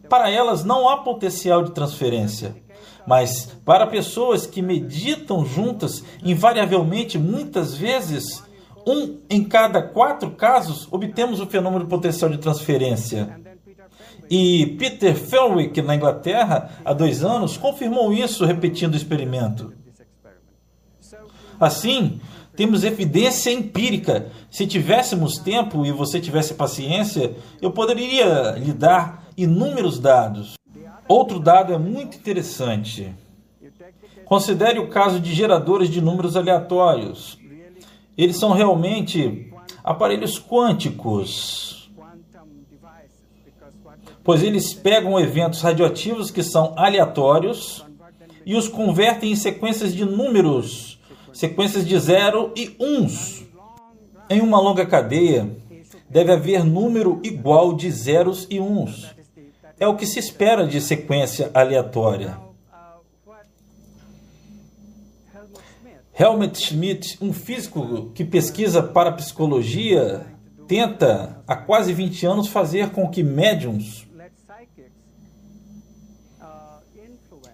[0.10, 2.56] para elas não há potencial de transferência.
[3.08, 8.44] Mas para pessoas que meditam juntas, invariavelmente, muitas vezes,
[8.86, 13.45] um em cada quatro casos, obtemos o fenômeno de potencial de transferência.
[14.30, 19.74] E Peter Felwick, na Inglaterra, há dois anos, confirmou isso repetindo o experimento.
[21.60, 22.20] Assim,
[22.56, 24.32] temos evidência empírica.
[24.50, 30.56] Se tivéssemos tempo e você tivesse paciência, eu poderia lhe dar inúmeros dados.
[31.08, 33.14] Outro dado é muito interessante.
[34.26, 37.38] Considere o caso de geradores de números aleatórios.
[38.18, 39.52] Eles são realmente
[39.84, 41.75] aparelhos quânticos,
[44.26, 47.86] pois eles pegam eventos radioativos que são aleatórios
[48.46, 50.96] e os convertem em sequências de números
[51.36, 53.44] sequências de zero e uns.
[54.30, 55.50] Em uma longa cadeia,
[56.10, 59.14] deve haver número igual de zeros e uns.
[59.78, 62.40] É o que se espera de sequência aleatória.
[66.18, 70.26] Helmut Schmidt, um físico que pesquisa para psicologia,
[70.66, 74.08] tenta há quase 20 anos fazer com que médiums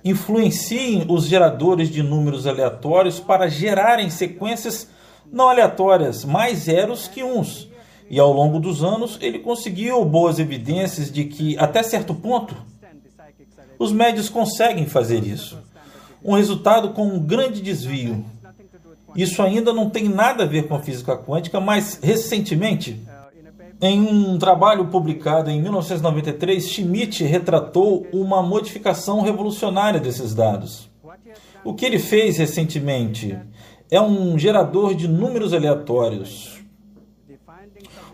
[0.04, 4.88] influenciem os geradores de números aleatórios para gerarem sequências
[5.32, 7.70] não aleatórias, mais zeros que uns.
[8.10, 12.56] E ao longo dos anos, ele conseguiu boas evidências de que, até certo ponto,
[13.80, 15.58] os médios conseguem fazer isso.
[16.24, 18.26] Um resultado com um grande desvio.
[19.16, 23.02] Isso ainda não tem nada a ver com a física quântica, mas recentemente,
[23.82, 30.88] em um trabalho publicado em 1993, Schmidt retratou uma modificação revolucionária desses dados.
[31.64, 33.38] O que ele fez recentemente
[33.90, 36.62] é um gerador de números aleatórios.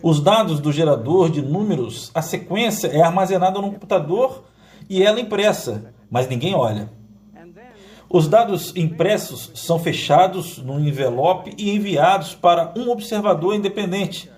[0.01, 4.45] Os dados do gerador de números, a sequência é armazenada no computador
[4.89, 6.89] e ela impressa, mas ninguém olha.
[8.09, 14.31] Os dados impressos são fechados num envelope e enviados para um observador independente.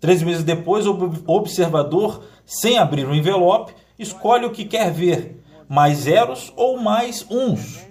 [0.00, 5.98] Três meses depois, o observador, sem abrir o envelope, escolhe o que quer ver, mais
[5.98, 7.84] zeros ou mais uns.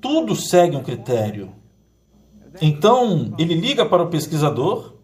[0.00, 1.52] Tudo segue um critério.
[2.60, 4.94] Então, ele liga para o pesquisador,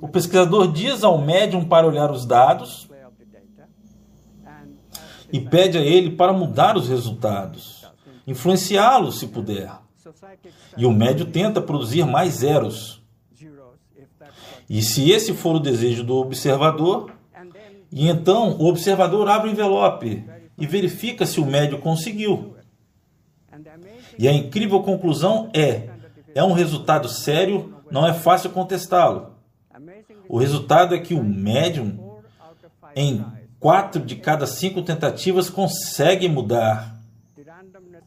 [0.00, 2.88] o pesquisador diz ao médium para olhar os dados
[5.32, 7.86] e pede a ele para mudar os resultados,
[8.26, 9.70] influenciá-los se puder.
[10.76, 13.01] E o médium tenta produzir mais zeros.
[14.72, 17.12] E se esse for o desejo do observador,
[17.92, 20.24] e então o observador abre o envelope
[20.56, 22.56] e verifica se o médium conseguiu.
[24.18, 25.90] E a incrível conclusão é:
[26.34, 29.34] é um resultado sério, não é fácil contestá-lo.
[30.26, 32.22] O resultado é que o médium,
[32.96, 33.22] em
[33.60, 36.98] quatro de cada cinco tentativas, consegue mudar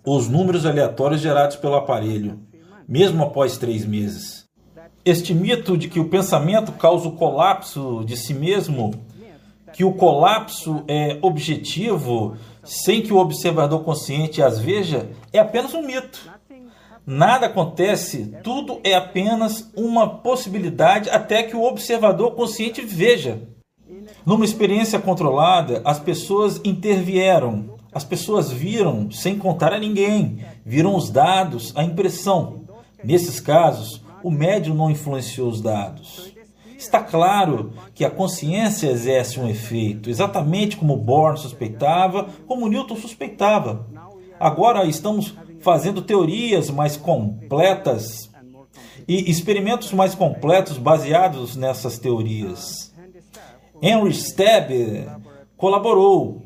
[0.04, 2.40] os números aleatórios gerados pelo aparelho,
[2.88, 4.45] mesmo após três meses.
[5.06, 8.92] Este mito de que o pensamento causa o colapso de si mesmo,
[9.72, 15.84] que o colapso é objetivo, sem que o observador consciente as veja, é apenas um
[15.84, 16.28] mito.
[17.06, 23.48] Nada acontece, tudo é apenas uma possibilidade até que o observador consciente veja.
[24.26, 31.12] Numa experiência controlada, as pessoas intervieram, as pessoas viram sem contar a ninguém, viram os
[31.12, 32.66] dados, a impressão.
[33.04, 36.34] Nesses casos, o médium não influenciou os dados.
[36.76, 43.86] Está claro que a consciência exerce um efeito, exatamente como Bohr suspeitava, como Newton suspeitava.
[44.40, 48.32] Agora estamos fazendo teorias mais completas
[49.08, 52.92] e experimentos mais completos baseados nessas teorias.
[53.80, 55.08] Henry Stebb
[55.56, 56.42] colaborou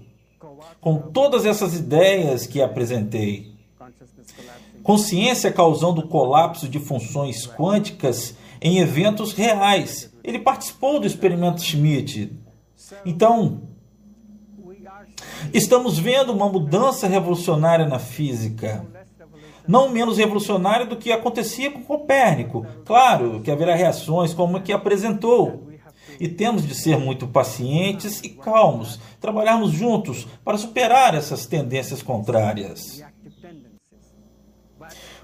[0.81, 3.53] com todas essas ideias que apresentei.
[4.89, 10.11] Consciência causando colapso de funções quânticas em eventos reais.
[10.23, 12.35] Ele participou do experimento Schmidt.
[13.05, 13.69] Então,
[15.53, 18.83] estamos vendo uma mudança revolucionária na física
[19.67, 22.65] não menos revolucionário do que acontecia com Copérnico.
[22.83, 25.67] Claro que haverá reações como a que apresentou.
[26.19, 33.03] E temos de ser muito pacientes e calmos, trabalharmos juntos para superar essas tendências contrárias.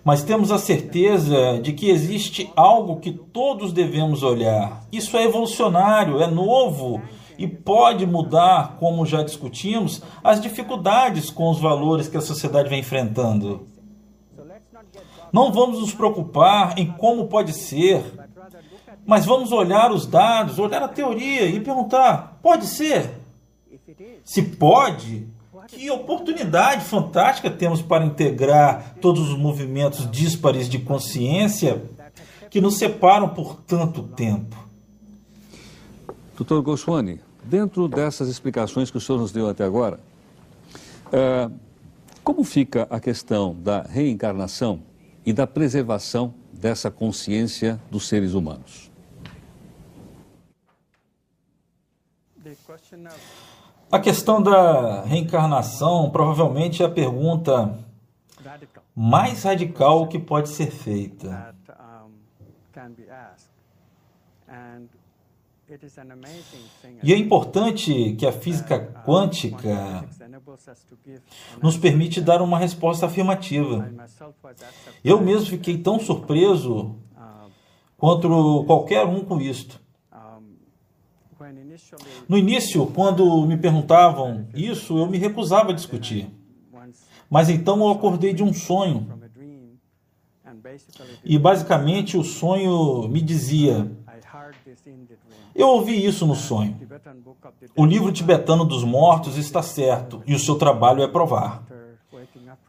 [0.06, 4.84] Mas temos a certeza de que existe algo que todos devemos olhar.
[4.92, 7.02] Isso é evolucionário, é novo
[7.40, 12.82] e pode mudar, como já discutimos, as dificuldades com os valores que a sociedade vem
[12.82, 13.68] enfrentando.
[15.34, 18.04] Não vamos nos preocupar em como pode ser,
[19.08, 23.22] mas vamos olhar os dados, olhar a teoria e perguntar: pode ser?
[24.24, 25.28] Se pode,
[25.68, 31.84] que oportunidade fantástica temos para integrar todos os movimentos díspares de consciência
[32.50, 34.56] que nos separam por tanto tempo.
[36.38, 40.00] Doutor Goswami, dentro dessas explicações que o senhor nos deu até agora,
[41.08, 41.54] uh,
[42.24, 44.82] como fica a questão da reencarnação
[45.26, 48.92] e da preservação dessa consciência dos seres humanos.
[53.96, 57.80] A questão da reencarnação provavelmente é a pergunta
[58.94, 61.56] mais radical que pode ser feita.
[67.02, 70.04] E é importante que a física quântica
[71.64, 73.90] nos permite dar uma resposta afirmativa.
[75.06, 76.98] Eu mesmo fiquei tão surpreso
[77.98, 79.85] quanto qualquer um com isto.
[82.28, 86.30] No início, quando me perguntavam isso, eu me recusava a discutir.
[87.30, 89.08] Mas então eu acordei de um sonho.
[91.24, 93.92] E basicamente o sonho me dizia:
[95.56, 96.78] eu ouvi isso no sonho.
[97.78, 101.64] O livro tibetano dos mortos está certo e o seu trabalho é provar.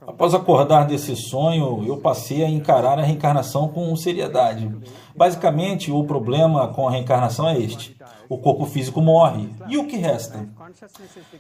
[0.07, 4.71] Após acordar desse sonho, eu passei a encarar a reencarnação com seriedade.
[5.17, 7.96] Basicamente, o problema com a reencarnação é este:
[8.29, 9.49] o corpo físico morre.
[9.69, 10.49] E o que resta?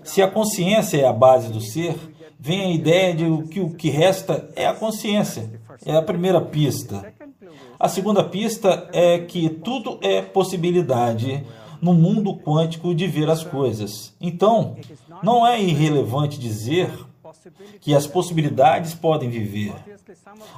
[0.02, 1.96] Se a consciência é a base do ser,
[2.38, 5.50] vem a ideia de que o que resta é a consciência.
[5.84, 7.12] É a primeira pista.
[7.78, 11.44] A segunda pista é que tudo é possibilidade
[11.80, 14.14] no mundo quântico de ver as coisas.
[14.20, 14.76] Então,
[15.22, 16.90] não é irrelevante dizer
[17.80, 19.74] que as possibilidades podem viver.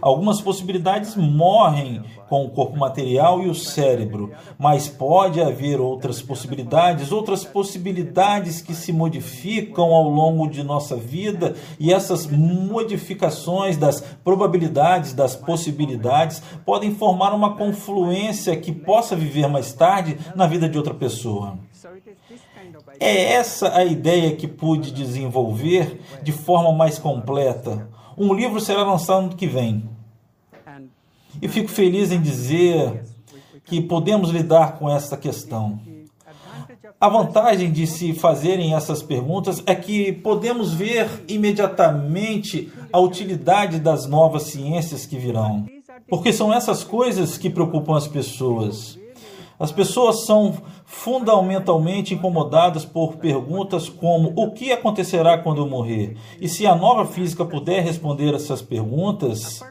[0.00, 7.12] Algumas possibilidades morrem com o corpo material e o cérebro, mas pode haver outras possibilidades,
[7.12, 15.12] outras possibilidades que se modificam ao longo de nossa vida, e essas modificações das probabilidades,
[15.12, 20.94] das possibilidades, podem formar uma confluência que possa viver mais tarde na vida de outra
[20.94, 21.58] pessoa.
[23.00, 27.88] É essa a ideia que pude desenvolver de forma mais completa.
[28.16, 29.88] Um livro será lançado no que vem.
[31.40, 33.04] E fico feliz em dizer
[33.64, 35.78] que podemos lidar com essa questão.
[37.00, 44.06] A vantagem de se fazerem essas perguntas é que podemos ver imediatamente a utilidade das
[44.06, 45.66] novas ciências que virão.
[46.08, 48.98] Porque são essas coisas que preocupam as pessoas.
[49.60, 50.56] As pessoas são
[50.90, 56.16] fundamentalmente incomodadas por perguntas como o que acontecerá quando eu morrer?
[56.40, 59.62] E se a nova física puder responder essas perguntas,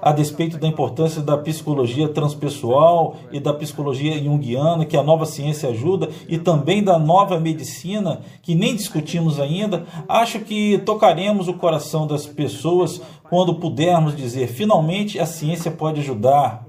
[0.00, 5.70] a despeito da importância da psicologia transpessoal e da psicologia junguiana, que a nova ciência
[5.70, 12.06] ajuda, e também da nova medicina, que nem discutimos ainda, acho que tocaremos o coração
[12.06, 16.64] das pessoas quando pudermos dizer: finalmente a ciência pode ajudar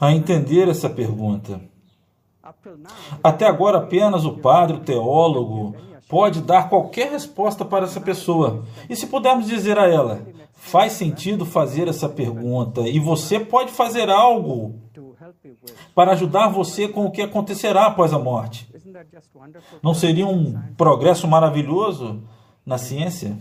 [0.00, 1.60] a entender essa pergunta.
[3.22, 5.74] Até agora, apenas o padre, o teólogo,
[6.08, 8.64] pode dar qualquer resposta para essa pessoa.
[8.88, 14.10] E se pudermos dizer a ela, faz sentido fazer essa pergunta e você pode fazer
[14.10, 14.80] algo
[15.94, 18.68] para ajudar você com o que acontecerá após a morte.
[19.82, 22.22] Não seria um progresso maravilhoso
[22.64, 23.36] na ciência?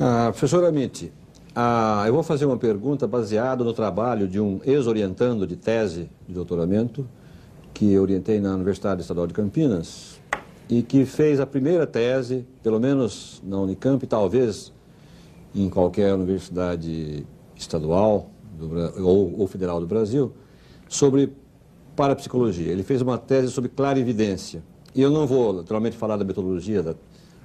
[0.00, 1.12] Ah, professor Amite,
[1.60, 6.32] ah, eu vou fazer uma pergunta baseada no trabalho de um ex-orientando de tese de
[6.32, 7.04] doutoramento
[7.74, 10.20] que eu orientei na Universidade Estadual de Campinas
[10.70, 14.72] e que fez a primeira tese, pelo menos na Unicamp, talvez
[15.52, 17.26] em qualquer universidade
[17.56, 20.32] estadual do, ou, ou federal do Brasil,
[20.88, 21.32] sobre
[21.96, 22.70] parapsicologia.
[22.70, 24.62] Ele fez uma tese sobre clarividência.
[24.94, 26.94] E eu não vou, naturalmente, falar da metodologia da,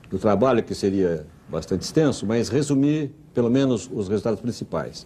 [0.07, 5.05] do trabalho, que seria bastante extenso, mas resumir, pelo menos, os resultados principais.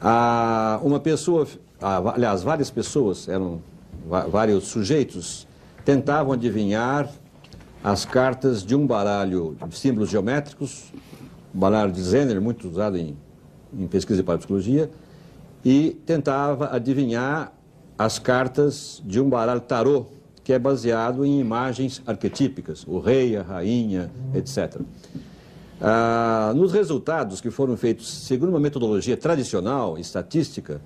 [0.00, 1.46] Ah, uma pessoa,
[1.80, 3.60] ah, aliás, várias pessoas eram
[4.28, 5.46] vários sujeitos
[5.84, 7.10] tentavam adivinhar
[7.82, 10.92] as cartas de um baralho de símbolos geométricos,
[11.54, 13.16] um baralho de Zener, muito usado em,
[13.76, 14.90] em pesquisa de parapsicologia,
[15.64, 17.52] e tentava adivinhar
[17.98, 20.06] as cartas de um baralho tarô,
[20.44, 24.80] que é baseado em imagens arquetípicas, o rei, a rainha, etc.
[25.84, 30.80] Ah, nos resultados que foram feitos segundo uma metodologia tradicional, estatística,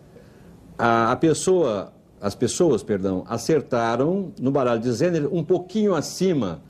[0.79, 6.63] a, a pessoa as pessoas, perdão, acertaram no baralho de Zener um pouquinho acima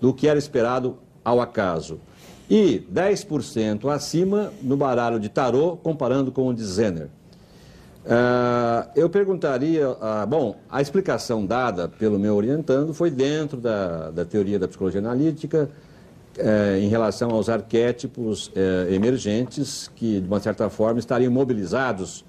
[0.00, 2.00] do que era esperado ao acaso.
[2.48, 7.08] E 10% acima no baralho de tarô, comparando com o de Zener.
[8.04, 14.24] Uh, eu perguntaria, uh, bom, a explicação dada pelo meu orientando foi dentro da, da
[14.24, 15.68] teoria da psicologia analítica,
[16.38, 22.24] uh, em relação aos arquétipos eh, emergentes que, de uma certa forma, estariam mobilizados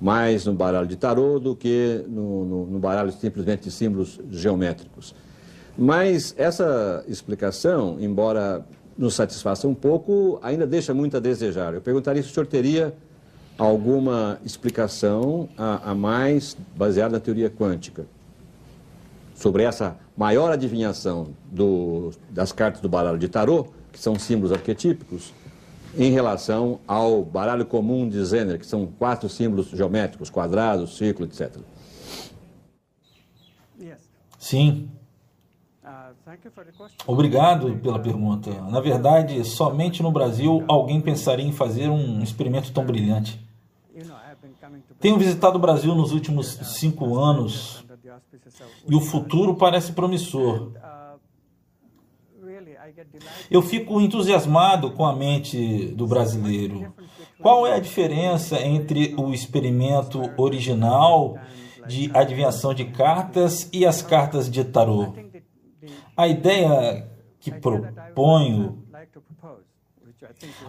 [0.00, 5.14] mais no baralho de tarô do que no, no, no baralho simplesmente de símbolos geométricos.
[5.76, 8.64] Mas essa explicação, embora
[8.96, 11.74] nos satisfaça um pouco, ainda deixa muito a desejar.
[11.74, 12.94] Eu perguntaria se o senhor teria
[13.56, 18.06] alguma explicação a, a mais baseada na teoria quântica
[19.38, 25.32] sobre essa maior adivinhação do, das cartas do baralho de tarô, que são símbolos arquetípicos,
[25.96, 31.56] em relação ao baralho comum de Zener, que são quatro símbolos geométricos, quadrado, círculo, etc.
[34.36, 34.88] Sim.
[37.06, 38.50] Obrigado pela pergunta.
[38.62, 43.40] Na verdade, somente no Brasil alguém pensaria em fazer um experimento tão brilhante.
[45.00, 47.84] Tenho visitado o Brasil nos últimos cinco anos
[48.88, 50.72] e o futuro parece promissor.
[53.50, 56.92] Eu fico entusiasmado com a mente do brasileiro.
[57.40, 61.38] Qual é a diferença entre o experimento original
[61.86, 65.14] de adivinhação de cartas e as cartas de tarô?
[66.16, 67.08] A ideia
[67.38, 68.84] que proponho,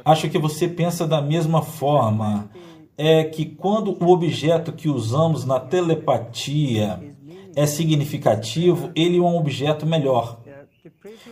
[0.05, 2.49] acho que você pensa da mesma forma,
[2.97, 7.15] é que quando o objeto que usamos na telepatia
[7.59, 10.39] é significativo, ele é um objeto melhor.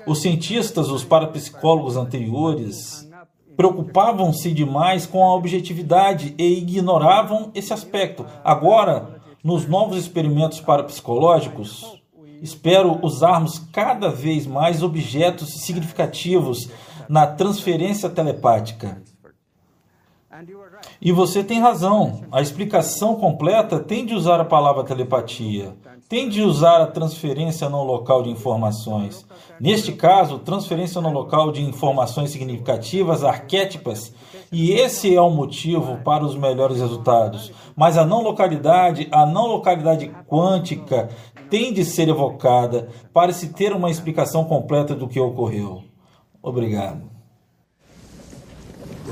[0.06, 3.10] Os cientistas, os parapsicólogos anteriores,
[3.56, 8.26] preocupavam-se demais com a objetividade e ignoravam esse aspecto.
[8.44, 11.98] Agora, nos novos experimentos parapsicológicos,
[12.42, 16.70] espero usarmos cada vez mais objetos significativos
[17.08, 19.02] na transferência telepática.
[21.02, 22.26] E você tem razão.
[22.32, 25.74] A explicação completa tem de usar a palavra telepatia,
[26.10, 29.26] tem de usar a transferência não local de informações.
[29.60, 34.14] Neste caso, transferência no local de informações significativas, arquétipas,
[34.52, 37.52] e esse é o motivo para os melhores resultados.
[37.76, 41.10] Mas a não localidade, a não localidade quântica,
[41.50, 45.84] tem de ser evocada para se ter uma explicação completa do que ocorreu.
[46.42, 47.02] Obrigado.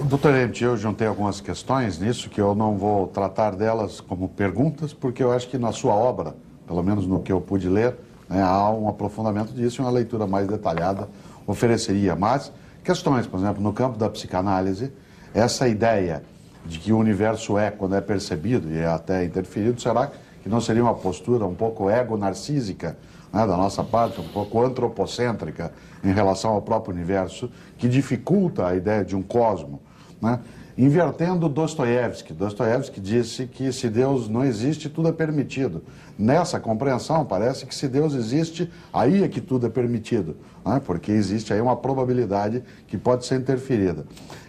[0.04, 4.94] Doutor Ente, eu juntei algumas questões nisso que eu não vou tratar delas como perguntas,
[4.94, 6.36] porque eu acho que na sua obra,
[6.68, 7.96] pelo menos no que eu pude ler,
[8.30, 11.08] né, há um aprofundamento disso e uma leitura mais detalhada
[11.46, 12.16] ofereceria.
[12.16, 12.52] Mas
[12.84, 14.92] questões, por exemplo, no campo da psicanálise,
[15.34, 16.24] essa ideia
[16.66, 20.12] de que o universo é quando é percebido e é até interferido, será
[20.42, 22.98] que não seria uma postura um pouco ego-narcísica
[23.32, 25.72] né, da nossa parte, um pouco antropocêntrica
[26.04, 29.82] em relação ao próprio universo, que dificulta a ideia de um cosmo?
[30.22, 30.40] Né?
[30.78, 32.34] invertendo Dostoiévski.
[32.34, 35.84] Dostoiévski disse que se Deus não existe, tudo é permitido.
[36.18, 40.82] Nessa compreensão, parece que se Deus existe, aí é que tudo é permitido, né?
[40.86, 44.06] porque existe aí uma probabilidade que pode ser interferida.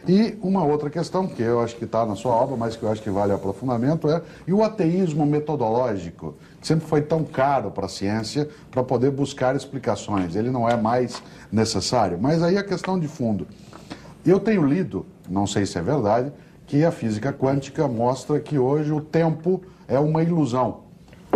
[0.06, 2.90] E uma outra questão, que eu acho que está na sua obra, mas que eu
[2.90, 7.86] acho que vale aprofundamento, é e o ateísmo metodológico, que sempre foi tão caro para
[7.86, 10.36] a ciência para poder buscar explicações.
[10.36, 11.20] Ele não é mais
[11.50, 12.16] necessário.
[12.20, 13.46] Mas aí a questão de fundo.
[14.24, 16.32] Eu tenho lido não sei se é verdade,
[16.66, 20.85] que a física quântica mostra que hoje o tempo é uma ilusão.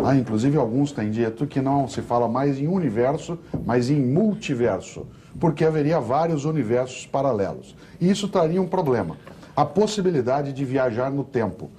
[0.05, 5.07] Ah, inclusive, alguns têm dito que não se fala mais em universo, mas em multiverso,
[5.39, 7.77] porque haveria vários universos paralelos.
[8.01, 9.17] E isso traria um problema:
[9.55, 11.71] a possibilidade de viajar no tempo.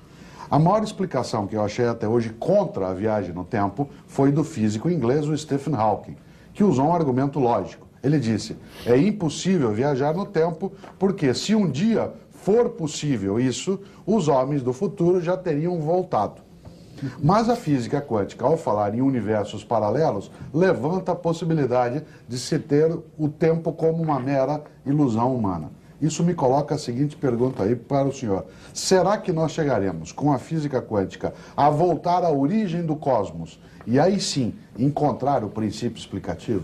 [0.49, 4.43] A maior explicação que eu achei até hoje contra a viagem no tempo foi do
[4.43, 6.17] físico inglês, o Stephen Hawking,
[6.53, 7.87] que usou um argumento lógico.
[8.03, 14.27] Ele disse: é impossível viajar no tempo, porque se um dia for possível isso, os
[14.27, 16.50] homens do futuro já teriam voltado.
[17.21, 22.97] Mas a física quântica, ao falar em universos paralelos, levanta a possibilidade de se ter
[23.17, 25.71] o tempo como uma mera ilusão humana.
[26.01, 30.33] Isso me coloca a seguinte pergunta aí para o senhor: será que nós chegaremos com
[30.33, 35.99] a física quântica a voltar à origem do cosmos e aí sim encontrar o princípio
[35.99, 36.63] explicativo?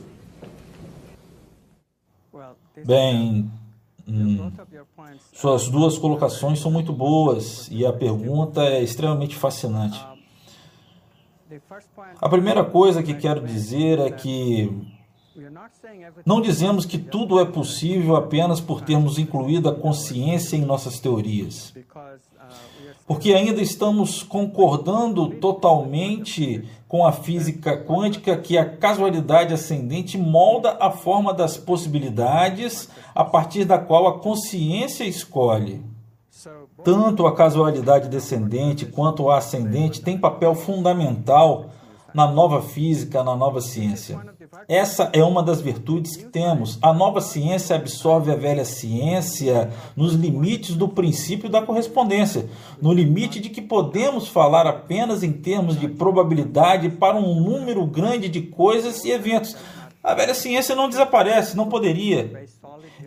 [2.83, 3.49] Bem,
[4.07, 4.51] hum,
[5.33, 10.03] suas duas colocações são muito boas e a pergunta é extremamente fascinante.
[12.21, 14.97] A primeira coisa que quero dizer é que
[16.25, 21.73] não dizemos que tudo é possível apenas por termos incluído a consciência em nossas teorias.
[23.05, 30.91] Porque ainda estamos concordando totalmente com a física quântica que a casualidade ascendente molda a
[30.91, 35.81] forma das possibilidades a partir da qual a consciência escolhe.
[36.87, 41.65] Tanto a casualidade descendente quanto a ascendente têm papel fundamental
[42.13, 44.17] na nova física, na nova ciência.
[44.69, 46.79] Essa é uma das virtudes que temos.
[46.81, 52.49] A nova ciência absorve a velha ciência nos limites do princípio da correspondência,
[52.81, 58.29] no limite de que podemos falar apenas em termos de probabilidade para um número grande
[58.29, 59.57] de coisas e eventos.
[60.01, 62.47] A velha ciência não desaparece, não poderia.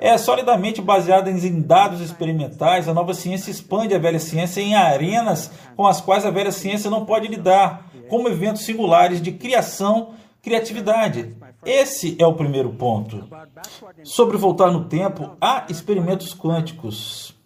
[0.02, 5.50] É solidamente baseada em dados experimentais, a nova ciência expande a velha ciência em arenas
[5.76, 11.36] com as quais a velha ciência não pode lidar, como eventos singulares de criação criatividade.
[11.66, 13.28] Esse é o primeiro ponto.
[14.02, 17.38] Sobre voltar no tempo, há experimentos quânticos.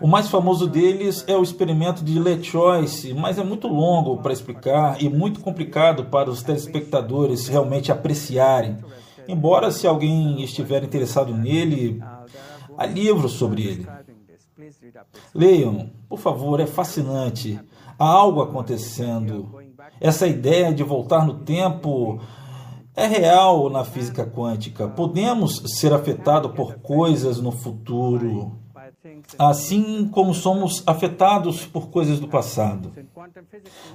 [0.00, 4.32] O mais famoso deles é o experimento de Le Choice, mas é muito longo para
[4.32, 8.78] explicar e muito complicado para os telespectadores realmente apreciarem.
[9.28, 12.02] Embora, se alguém estiver interessado nele,
[12.76, 13.86] há livros sobre ele.
[15.34, 17.60] Leiam, por favor, é fascinante.
[17.98, 19.62] Há algo acontecendo
[20.00, 22.20] essa ideia de voltar no tempo
[22.94, 24.88] é real na física quântica.
[24.88, 28.58] Podemos ser afetados por coisas no futuro,
[29.38, 32.92] assim como somos afetados por coisas do passado.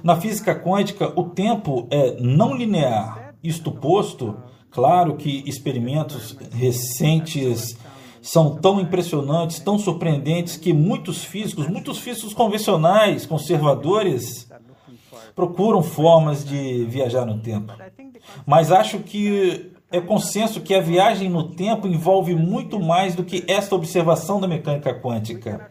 [0.02, 3.34] Na física quântica, o tempo é não linear.
[3.42, 4.34] Isto posto,
[4.70, 7.76] claro que experimentos recentes
[8.20, 14.48] são tão impressionantes, tão surpreendentes que muitos físicos, muitos físicos convencionais, conservadores,
[15.34, 17.72] procuram formas de viajar no tempo.
[18.44, 23.44] Mas acho que é consenso que a viagem no tempo envolve muito mais do que
[23.48, 25.70] esta observação da mecânica quântica.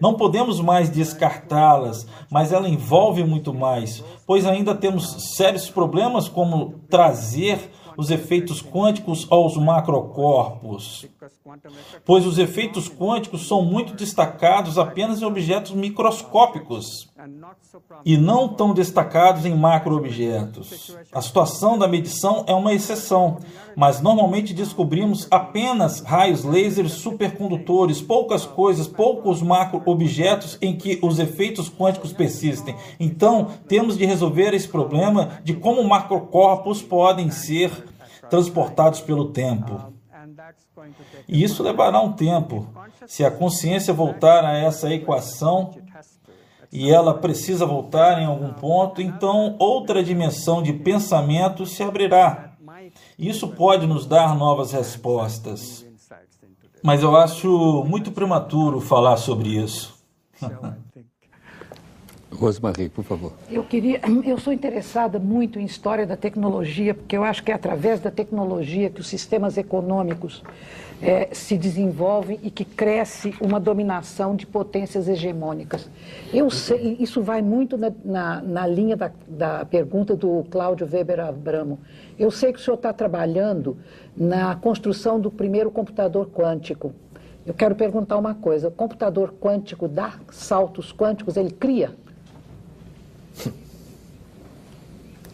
[0.00, 6.74] Não podemos mais descartá-las, mas ela envolve muito mais, pois ainda temos sérios problemas como
[6.88, 11.04] trazer os efeitos quânticos aos macrocorpos,
[12.04, 17.08] pois os efeitos quânticos são muito destacados apenas em objetos microscópicos
[18.04, 20.96] e não tão destacados em macroobjetos.
[21.12, 23.38] A situação da medição é uma exceção,
[23.76, 31.68] mas normalmente descobrimos apenas raios laser supercondutores, poucas coisas, poucos macroobjetos em que os efeitos
[31.68, 32.76] quânticos persistem.
[32.98, 37.70] Então, temos de resolver esse problema de como macrocorpos podem ser
[38.30, 39.97] transportados pelo tempo.
[41.26, 42.68] E isso levará um tempo.
[43.06, 45.74] Se a consciência voltar a essa equação,
[46.70, 52.52] e ela precisa voltar em algum ponto, então outra dimensão de pensamento se abrirá.
[53.18, 55.86] Isso pode nos dar novas respostas.
[56.82, 59.98] Mas eu acho muito prematuro falar sobre isso.
[62.38, 63.32] Rosemarie, por favor.
[63.50, 67.54] Eu queria, eu sou interessada muito em história da tecnologia, porque eu acho que é
[67.54, 70.42] através da tecnologia que os sistemas econômicos
[71.02, 75.90] é, se desenvolvem e que cresce uma dominação de potências hegemônicas.
[76.32, 81.20] Eu sei, isso vai muito na, na, na linha da, da pergunta do Cláudio Weber
[81.20, 81.80] Abramo.
[82.18, 83.76] Eu sei que o senhor está trabalhando
[84.16, 86.92] na construção do primeiro computador quântico.
[87.46, 91.36] Eu quero perguntar uma coisa: o computador quântico dá saltos quânticos?
[91.36, 91.94] Ele cria?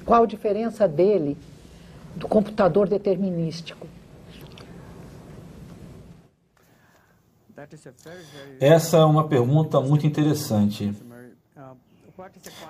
[0.04, 1.36] Qual a diferença dele
[2.14, 3.86] do computador determinístico?
[8.60, 10.92] Essa é uma pergunta muito interessante.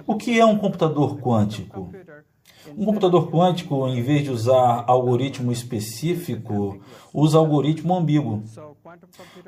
[0.07, 1.91] O que é um computador quântico?
[2.77, 6.81] Um computador quântico, em vez de usar algoritmo específico,
[7.13, 8.43] usa algoritmo ambíguo.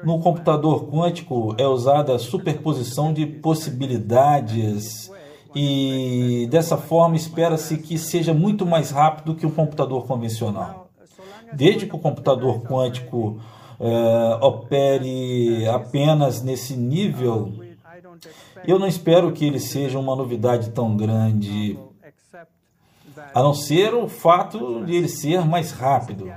[0.05, 5.11] No computador quântico é usada a superposição de possibilidades
[5.59, 10.91] e dessa forma espera-se que seja muito mais rápido que o computador convencional.
[11.51, 13.41] Desde que o computador quântico
[13.81, 17.55] é, opere apenas nesse nível,
[18.67, 21.79] eu não espero que ele seja uma novidade tão grande,
[23.35, 26.31] a não ser o fato de ele ser mais rápido.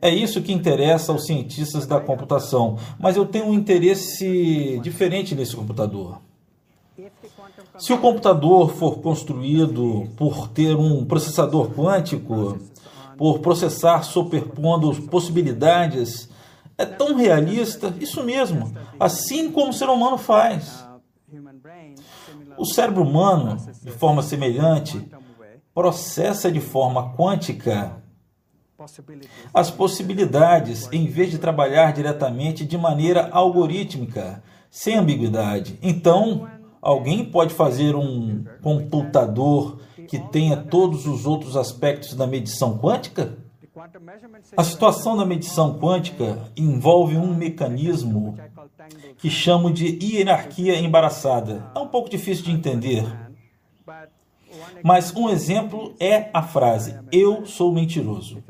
[0.00, 5.54] É isso que interessa aos cientistas da computação, mas eu tenho um interesse diferente nesse
[5.54, 6.24] computador.
[7.78, 12.58] Se o computador for construído por ter um processador quântico,
[13.16, 16.28] por processar superpondo possibilidades,
[16.78, 20.86] é tão realista, isso mesmo, assim como o ser humano faz.
[22.58, 25.08] O cérebro humano, de forma semelhante,
[25.74, 28.02] processa de forma quântica
[29.54, 35.78] as possibilidades em vez de trabalhar diretamente de maneira algorítmica, sem ambiguidade.
[35.82, 36.46] Então,
[36.80, 43.36] Alguém pode fazer um computador que tenha todos os outros aspectos da medição quântica?
[44.56, 48.36] A situação da medição quântica envolve um mecanismo
[49.18, 51.70] que chamo de hierarquia embaraçada.
[51.74, 53.04] É um pouco difícil de entender.
[54.82, 58.42] Mas um exemplo é a frase: Eu sou mentiroso.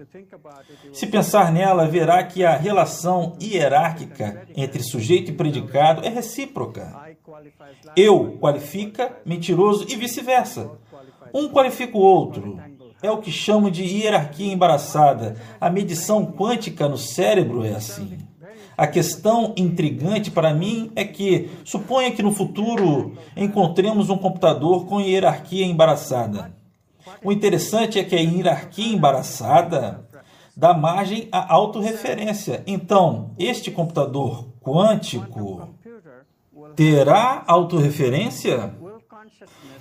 [0.92, 6.94] Se pensar nela, verá que a relação hierárquica entre sujeito e predicado é recíproca.
[7.96, 10.70] Eu qualifica mentiroso e vice-versa.
[11.32, 12.58] Um qualifica o outro.
[13.02, 15.36] É o que chamo de hierarquia embaraçada.
[15.60, 18.18] A medição quântica no cérebro é assim.
[18.76, 25.00] A questão intrigante para mim é que, suponha que no futuro encontremos um computador com
[25.00, 26.54] hierarquia embaraçada.
[27.24, 30.06] O interessante é que a hierarquia embaraçada
[30.54, 32.62] dá margem à autorreferência.
[32.66, 35.68] Então, este computador quântico
[36.74, 38.74] terá autorreferência?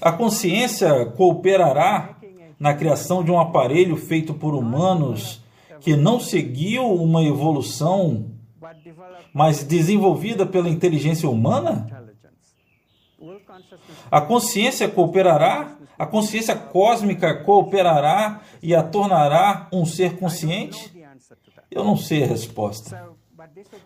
[0.02, 2.18] A consciência cooperará
[2.60, 5.44] na criação de um aparelho feito por humanos
[5.82, 8.32] que não seguiu uma evolução,
[9.34, 11.88] mas desenvolvida pela inteligência humana?
[14.12, 15.78] A consciência cooperará?
[15.98, 20.94] A consciência cósmica cooperará e a tornará um ser consciente?
[21.72, 23.16] Eu não sei a resposta.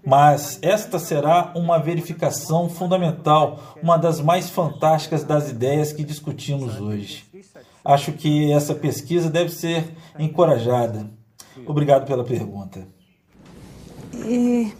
[0.05, 7.25] Mas esta será uma verificação fundamental, uma das mais fantásticas das ideias que discutimos hoje.
[7.83, 11.09] Acho que essa pesquisa deve ser encorajada.
[11.65, 12.87] Obrigado pela pergunta.
[14.25, 14.71] É,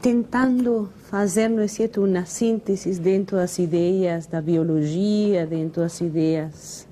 [0.00, 6.86] tentando fazer não é certo, uma síntese dentro das ideias da biologia, dentro das ideias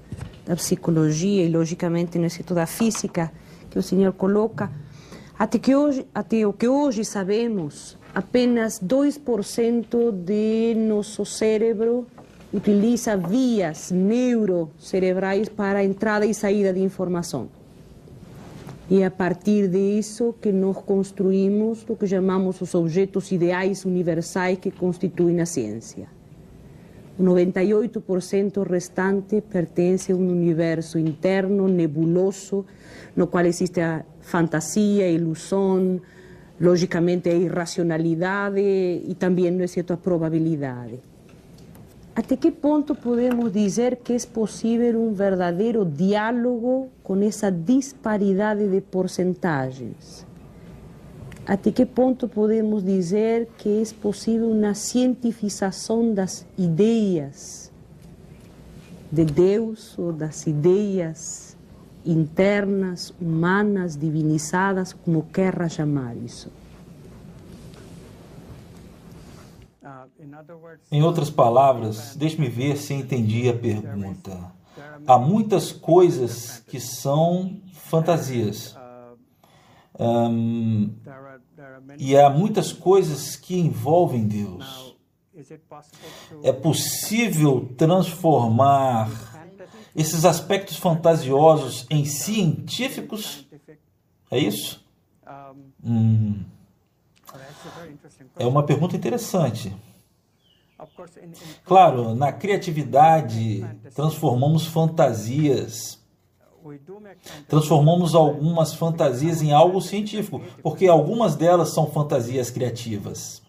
[0.44, 3.30] da psicologia e, logicamente, não é certo, da física
[3.70, 4.70] que o senhor coloca,
[5.38, 12.06] até, que hoje, até o que hoje sabemos, apenas 2% de nosso cérebro
[12.52, 17.48] utiliza vias neurocerebrais para entrada e saída de informação.
[18.88, 24.58] E é a partir disso que nós construímos o que chamamos os objetos ideais universais
[24.58, 26.08] que constituem a ciência.
[27.18, 32.64] O 98% restante pertence a um universo interno, nebuloso,
[33.16, 36.00] no qual existe a fantasia, a ilusão,
[36.60, 41.00] logicamente a irracionalidade e também, não é certo, a probabilidade.
[42.16, 48.80] Até que ponto podemos dizer que é possível um verdadeiro diálogo com essa disparidade de
[48.80, 50.26] porcentagens?
[51.46, 57.70] Até que ponto podemos dizer que é possível uma cientificação das ideias
[59.12, 61.54] de Deus ou das ideias
[62.02, 66.50] internas, humanas, divinizadas, como queira chamar isso?
[70.90, 74.52] Em outras palavras, deixe-me ver se entendi a pergunta.
[75.06, 78.76] Há muitas coisas que são fantasias.
[79.98, 80.94] Um,
[81.98, 84.94] e há muitas coisas que envolvem Deus.
[86.42, 89.10] É possível transformar
[89.94, 93.46] esses aspectos fantasiosos em científicos?
[94.30, 94.84] É isso?
[95.82, 96.44] Hum.
[98.38, 99.74] É uma pergunta interessante.
[101.64, 105.98] Claro, na criatividade transformamos fantasias.
[107.48, 113.42] Transformamos algumas fantasias em algo científico, porque algumas delas são fantasias criativas.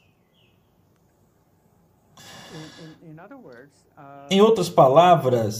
[4.29, 5.55] Em outras palavras,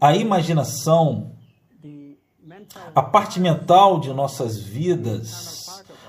[0.00, 1.32] a imaginação,
[2.94, 5.57] a parte mental de nossas vidas,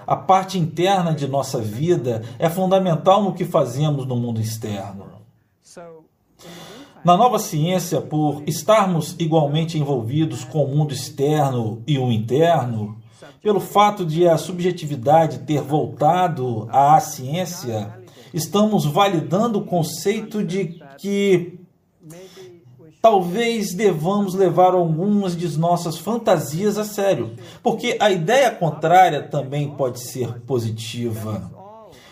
[0.10, 5.06] a parte interna de nossa vida é fundamental no que fazemos no mundo externo.
[7.06, 12.98] Na nova ciência, por estarmos igualmente envolvidos com o mundo externo e o interno,
[13.40, 17.94] pelo fato de a subjetividade ter voltado à ciência,
[18.34, 21.60] estamos validando o conceito de que
[23.02, 30.00] talvez devamos levar algumas de nossas fantasias a sério, porque a ideia contrária também pode
[30.00, 31.50] ser positiva.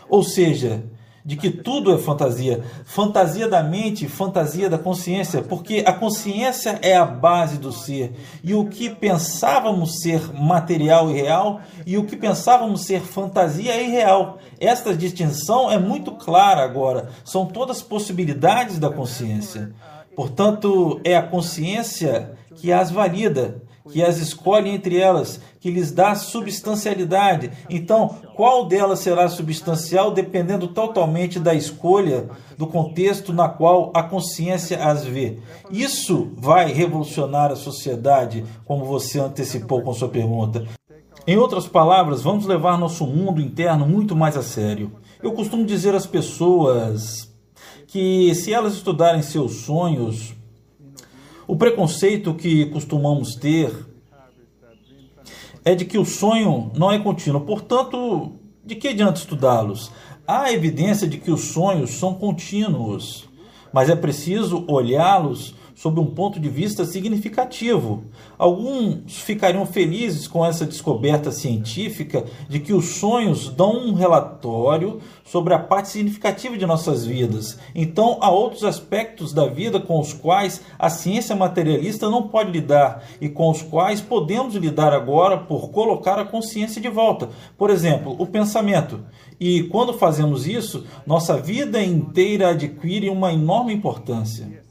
[0.09, 0.84] Ou seja,
[1.27, 6.95] de que tudo é fantasia, fantasia da mente, fantasia da consciência, porque a consciência é
[6.95, 12.15] a base do ser, e o que pensávamos ser material e real, e o que
[12.15, 14.38] pensávamos ser fantasia é irreal.
[14.57, 19.73] Esta distinção é muito clara agora, são todas possibilidades da consciência.
[20.18, 23.61] Portanto, é a consciência que as valida,
[23.91, 27.52] que as escolhe entre elas, que lhes dá substancialidade.
[27.69, 32.27] Então, qual delas será substancial dependendo totalmente da escolha,
[32.57, 35.38] do contexto na qual a consciência as vê.
[35.69, 40.65] Isso vai revolucionar a sociedade, como você antecipou com sua pergunta.
[41.27, 44.94] Em outras palavras, vamos levar nosso mundo interno muito mais a sério.
[45.22, 47.26] Eu costumo dizer às pessoas
[47.88, 50.35] que se elas estudarem seus sonhos,
[51.47, 53.73] o preconceito que costumamos ter
[55.64, 57.41] é de que o sonho não é contínuo.
[57.41, 58.34] Portanto,
[58.64, 59.91] de que adianta estudá-los?
[60.27, 63.30] Há evidência de que os sonhos são contínuos,
[63.72, 68.05] mas é preciso olhá-los sob um ponto de vista significativo.
[68.35, 75.53] Alguns ficariam felizes com essa descoberta científica de que os sonhos dão um relatório sobre
[75.53, 77.59] a parte significativa de nossas vidas.
[77.75, 83.03] Então, há outros aspectos da vida com os quais a ciência materialista não pode lidar
[83.21, 87.29] e com os quais podemos lidar agora por colocar a consciência de volta.
[87.55, 89.01] Por exemplo, o pensamento.
[89.39, 94.65] E quando fazemos isso, nossa vida inteira adquire uma enorme importância.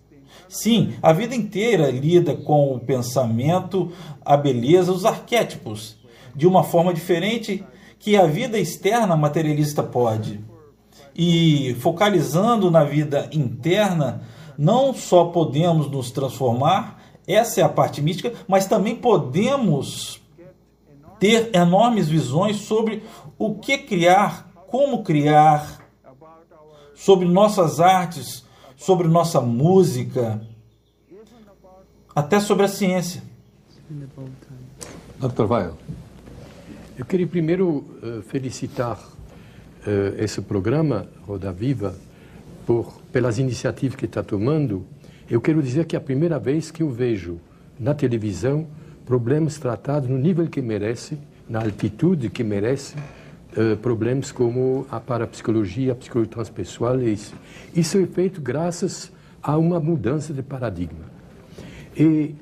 [0.49, 3.93] Sim, a vida inteira lida com o pensamento,
[4.25, 5.97] a beleza, os arquétipos,
[6.35, 7.65] de uma forma diferente
[7.99, 10.45] que a vida externa materialista pode.
[11.15, 14.23] E focalizando na vida interna,
[14.57, 20.21] não só podemos nos transformar, essa é a parte mística, mas também podemos
[21.19, 23.03] ter enormes visões sobre
[23.39, 25.85] o que criar, como criar,
[26.95, 28.46] sobre nossas artes,
[28.77, 30.41] sobre nossa música,
[32.15, 33.23] até sobre a ciência.
[35.19, 35.45] Dr.
[35.45, 35.73] Weil.
[36.99, 41.95] Eu queria primeiro uh, felicitar uh, esse programa, Roda Viva,
[42.67, 44.87] por, pelas iniciativas que está tomando.
[45.29, 47.39] Eu quero dizer que é a primeira vez que eu vejo
[47.79, 48.67] na televisão
[49.05, 52.97] problemas tratados no nível que merece, na altitude que merece,
[53.57, 57.01] uh, problemas como a parapsicologia, a psicologia transpessoal.
[57.01, 57.35] Isso.
[57.75, 59.13] isso é feito graças
[59.43, 61.17] a uma mudança de paradigma.
[61.97, 62.35] E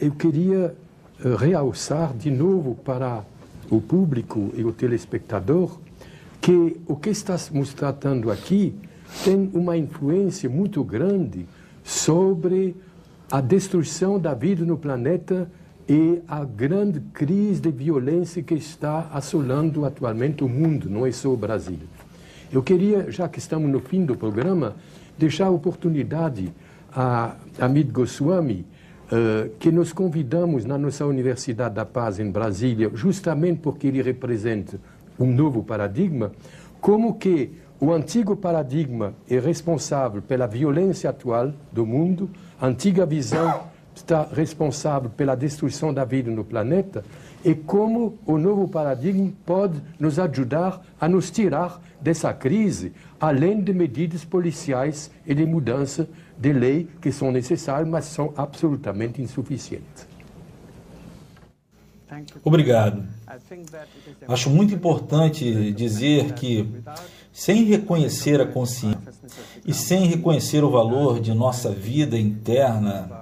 [0.00, 0.74] eu queria
[1.38, 3.24] realçar de novo para
[3.70, 5.78] o público e o telespectador
[6.40, 8.74] que o que estamos tratando aqui
[9.24, 11.46] tem uma influência muito grande
[11.82, 12.76] sobre
[13.30, 15.50] a destruição da vida no planeta
[15.88, 21.30] e a grande crise de violência que está assolando atualmente o mundo, não é só
[21.30, 21.78] o Brasil.
[22.52, 24.76] Eu queria, já que estamos no fim do programa,
[25.16, 26.52] deixar a oportunidade
[26.94, 28.66] a Amit Goswami,
[29.06, 34.78] uh, que nós convidamos na nossa Universidade da Paz em Brasília, justamente porque ele representa
[35.18, 36.32] um novo paradigma,
[36.80, 37.50] como que
[37.80, 42.28] o antigo paradigma é responsável pela violência atual do mundo,
[42.60, 43.64] a antiga visão
[43.98, 47.04] está responsável pela destruição da vida no planeta,
[47.44, 53.72] e como o novo paradigma pode nos ajudar a nos tirar dessa crise, além de
[53.72, 60.06] medidas policiais e de mudança de lei que são necessárias, mas são absolutamente insuficientes.
[62.42, 63.04] Obrigado.
[64.26, 66.66] Acho muito importante dizer que,
[67.32, 68.98] sem reconhecer a consciência
[69.66, 73.17] e sem reconhecer o valor de nossa vida interna,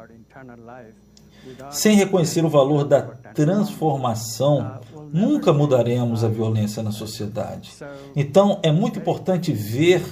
[1.70, 4.81] sem reconhecer o valor da transformação,
[5.12, 7.73] nunca mudaremos a violência na sociedade.
[8.15, 10.03] Então, é muito importante ver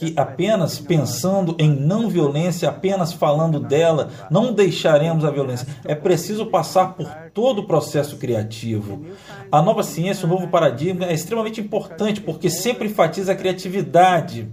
[0.00, 5.66] que apenas pensando em não violência, apenas falando dela, não deixaremos a violência.
[5.84, 9.04] É preciso passar por todo o processo criativo.
[9.52, 14.48] A nova ciência, o novo paradigma é extremamente importante porque sempre enfatiza a criatividade.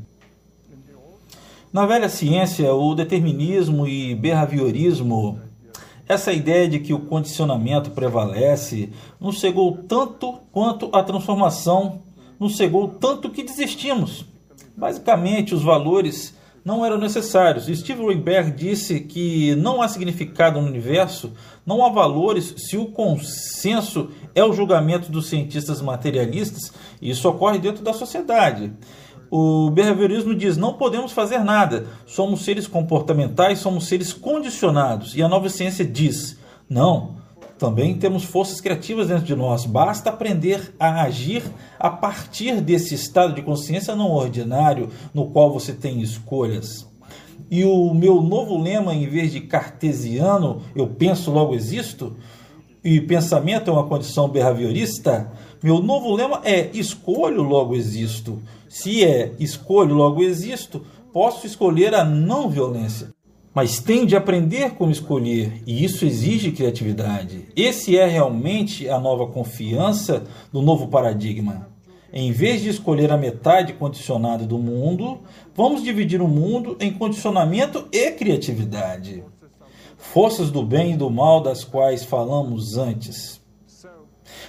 [1.78, 5.40] Na velha ciência, o determinismo e behaviorismo,
[6.10, 8.90] essa ideia de que o condicionamento prevalece,
[9.20, 12.02] nos cegou tanto quanto a transformação
[12.40, 14.26] nos cegou tanto que desistimos.
[14.76, 16.36] Basicamente, os valores
[16.66, 17.68] não eram necessários.
[17.68, 21.32] Steve Weinberg disse que não há significado no universo,
[21.64, 27.60] não há valores se o consenso é o julgamento dos cientistas materialistas, e isso ocorre
[27.60, 28.74] dentro da sociedade.
[29.30, 35.16] O behaviorismo diz: não podemos fazer nada, somos seres comportamentais, somos seres condicionados.
[35.16, 36.38] E a nova ciência diz:
[36.70, 37.16] não,
[37.58, 39.66] também temos forças criativas dentro de nós.
[39.66, 41.44] Basta aprender a agir
[41.80, 46.88] a partir desse estado de consciência não ordinário no qual você tem escolhas.
[47.50, 52.16] E o meu novo lema, em vez de cartesiano, eu penso, logo existo,
[52.84, 58.42] e pensamento é uma condição behaviorista, meu novo lema é escolho, logo existo.
[58.70, 63.16] Se é escolho, logo existo, posso escolher a não violência
[63.58, 67.48] mas tem de aprender como escolher, e isso exige criatividade.
[67.56, 71.68] Esse é realmente a nova confiança do novo paradigma.
[72.14, 75.22] Em vez de escolher a metade condicionada do mundo,
[75.56, 79.24] vamos dividir o mundo em condicionamento e criatividade.
[79.98, 83.37] Forças do bem e do mal das quais falamos antes.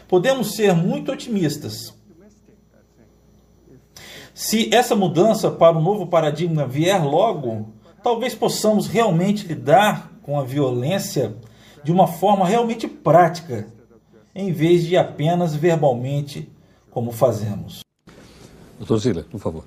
[0.08, 1.94] Podemos ser muito otimistas.
[4.34, 7.68] Se essa mudança para o novo paradigma vier logo,
[8.02, 11.34] talvez possamos realmente lidar com a violência
[11.82, 13.66] de uma forma realmente prática,
[14.34, 16.50] em vez de apenas verbalmente,
[16.90, 17.80] como fazemos.
[18.78, 19.64] Doutor Zila, por favor.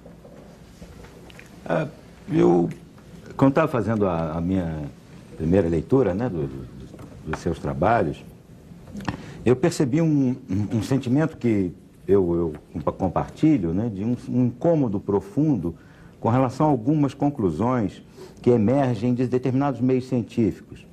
[1.65, 1.87] Ah,
[2.31, 2.69] eu,
[3.35, 4.89] quando estava fazendo a, a, minha
[5.35, 6.67] primeira leitura né, do, do,
[7.27, 8.23] dos seus trabalhos,
[9.45, 11.71] eu percebi um, um, um sentimento que
[12.07, 15.75] eu, eu compartilho, né, de um, um incômodo profundo
[16.19, 18.01] com relação a algumas conclusões
[18.41, 20.85] que emergem de determinados meios científicos.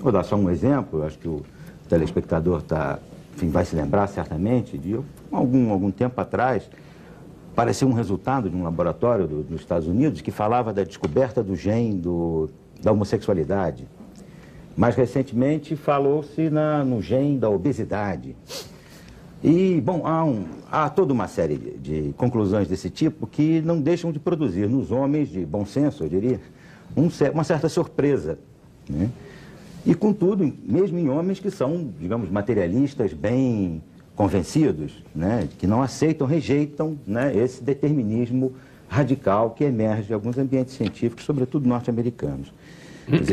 [0.00, 1.42] Vou dar só um exemplo, acho que o
[1.88, 2.98] telespectador tá,
[3.36, 4.98] enfim, vai se lembrar certamente, de
[5.30, 6.68] algum, algum tempo atrás,
[7.52, 11.54] apareceu um resultado de um laboratório do, dos Estados Unidos que falava da descoberta do
[11.54, 12.48] gene do,
[12.82, 13.86] da homossexualidade.
[14.76, 16.50] Mais recentemente, falou-se
[16.86, 18.34] no gene da obesidade.
[19.42, 23.80] E, bom, há, um, há toda uma série de, de, conclusões desse tipo que não
[23.80, 26.40] deixam de produzir nos homens de bom senso, eu diria,
[26.96, 28.38] um, uma certa surpresa.
[28.88, 29.10] Né?
[29.84, 33.82] E, contudo, mesmo em homens que são, digamos, materialistas bem
[34.14, 35.48] convencidos, né?
[35.58, 37.36] que não aceitam, rejeitam né?
[37.36, 38.52] esse determinismo
[38.88, 42.52] radical que emerge de alguns ambientes científicos, sobretudo norte-americanos.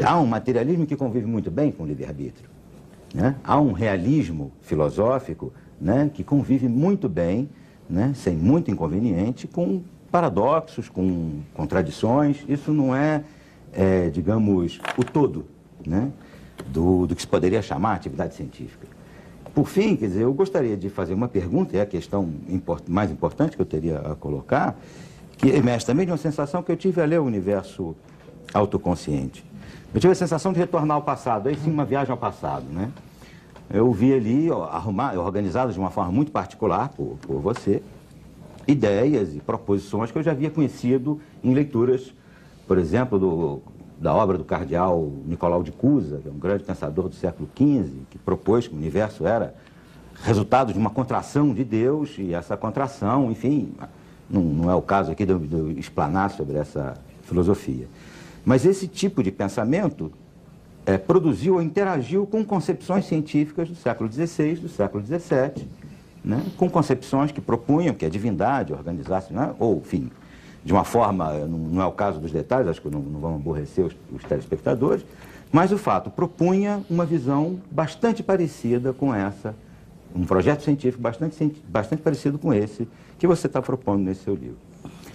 [0.03, 2.49] Há um materialismo que convive muito bem com o livre-arbítrio.
[3.13, 3.35] Né?
[3.43, 7.49] Há um realismo filosófico né, que convive muito bem,
[7.89, 9.81] né, sem muito inconveniente, com
[10.11, 12.43] paradoxos, com contradições.
[12.47, 13.23] Isso não é,
[13.73, 15.45] é digamos, o todo
[15.85, 16.11] né,
[16.67, 18.87] do, do que se poderia chamar atividade científica.
[19.53, 23.11] Por fim, quer dizer, eu gostaria de fazer uma pergunta, é a questão import, mais
[23.11, 24.79] importante que eu teria a colocar,
[25.37, 27.95] que emerge também de uma sensação que eu tive a ler o universo
[28.53, 29.43] autoconsciente.
[29.94, 32.91] Eu tive a sensação de retornar ao passado, aí sim uma viagem ao passado, né?
[33.72, 34.68] eu vi ali, ó,
[35.18, 37.84] organizado de uma forma muito particular por, por você,
[38.68, 42.14] ideias e proposições que eu já havia conhecido em leituras,
[42.68, 43.61] por exemplo, do,
[43.99, 47.91] da obra do cardeal Nicolau de Cusa, que é um grande pensador do século XV,
[48.10, 49.53] que propôs que o universo era
[50.24, 53.72] resultado de uma contração de Deus, e essa contração, enfim,
[54.30, 57.88] não, não é o caso aqui de eu explanar sobre essa filosofia.
[58.45, 60.11] Mas esse tipo de pensamento
[60.86, 65.68] é, produziu ou interagiu com concepções científicas do século XVI, do século XVII,
[66.24, 70.10] né, com concepções que propunham que a divindade organizasse, né, ou, enfim,
[70.64, 73.86] de uma forma, não é o caso dos detalhes, acho que não, não vão aborrecer
[73.86, 75.06] os, os telespectadores,
[75.52, 79.56] mas o fato propunha uma visão bastante parecida com essa,
[80.14, 82.88] um projeto científico bastante, bastante parecido com esse
[83.18, 84.57] que você está propondo nesse seu livro.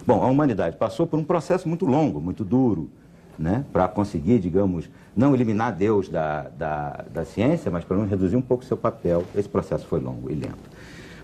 [0.07, 2.91] Bom, a humanidade passou por um processo muito longo, muito duro,
[3.39, 8.37] né, para conseguir, digamos, não eliminar Deus da, da, da ciência, mas pelo menos reduzir
[8.37, 9.25] um pouco seu papel.
[9.35, 10.71] Esse processo foi longo e lento.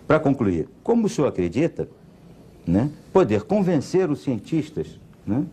[0.07, 1.89] Para concluir, como o senhor acredita
[2.67, 5.45] né, poder convencer os cientistas né,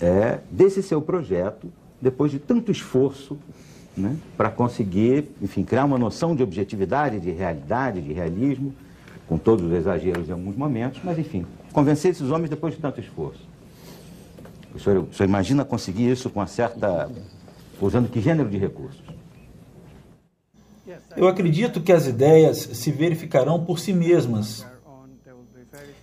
[0.00, 1.68] é, desse seu projeto,
[2.00, 3.36] depois de tanto esforço
[3.96, 8.72] né, para conseguir, enfim, criar uma noção de objetividade, de realidade, de realismo,
[9.28, 13.00] com todos os exageros em alguns momentos, mas, enfim, convencer esses homens depois de tanto
[13.00, 13.47] esforço.
[14.78, 17.10] O senhor, o senhor imagina conseguir isso com uma certa.
[17.80, 19.02] usando que gênero de recursos?
[21.16, 24.64] Eu acredito que as ideias se verificarão por si mesmas.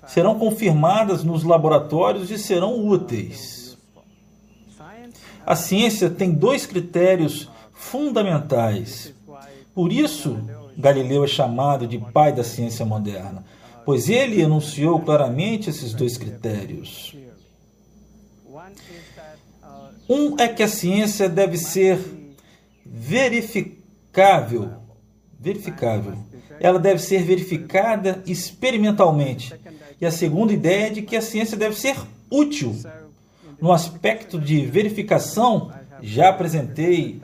[0.08, 3.78] Serão confirmadas nos laboratórios e serão úteis.
[5.46, 9.14] A ciência tem dois critérios fundamentais.
[9.74, 10.38] Por isso,
[10.78, 13.44] Galileu é chamado de pai da ciência moderna,
[13.86, 17.16] pois ele enunciou claramente esses dois critérios.
[20.08, 22.00] Um é que a ciência deve ser
[22.86, 24.70] verificável,
[25.40, 26.14] verificável.
[26.60, 29.54] Ela deve ser verificada experimentalmente.
[30.00, 31.96] E a segunda ideia é de que a ciência deve ser
[32.30, 32.76] útil.
[33.60, 35.72] No aspecto de verificação,
[36.02, 37.22] já apresentei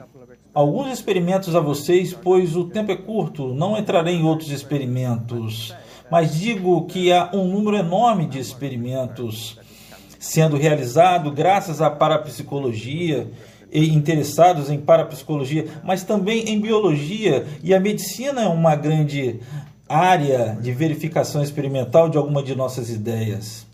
[0.52, 5.74] alguns experimentos a vocês, pois o tempo é curto, não entrarei em outros experimentos,
[6.10, 9.58] mas digo que há um número enorme de experimentos
[10.22, 13.28] sendo realizado graças à parapsicologia
[13.72, 19.40] e interessados em parapsicologia, mas também em biologia, e a medicina é uma grande
[19.88, 23.66] área de verificação experimental de alguma de nossas ideias.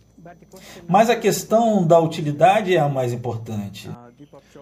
[0.89, 3.91] Mas a questão da utilidade é a mais importante.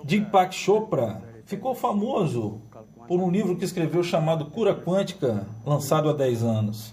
[0.03, 2.61] Deepak Chopra ficou famoso
[3.07, 6.93] por um livro que escreveu chamado Cura Quântica, lançado há 10 anos.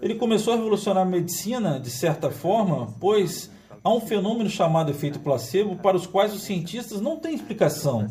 [0.00, 3.50] Ele começou a revolucionar a medicina, de certa forma, pois
[3.82, 8.08] há um fenômeno chamado efeito placebo para os quais os cientistas não têm explicação.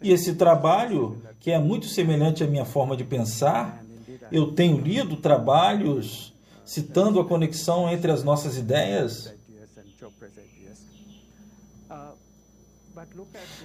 [0.00, 3.82] E esse trabalho, que é muito semelhante à minha forma de pensar,
[4.30, 6.32] eu tenho lido trabalhos
[6.64, 9.32] citando a conexão entre as nossas ideias.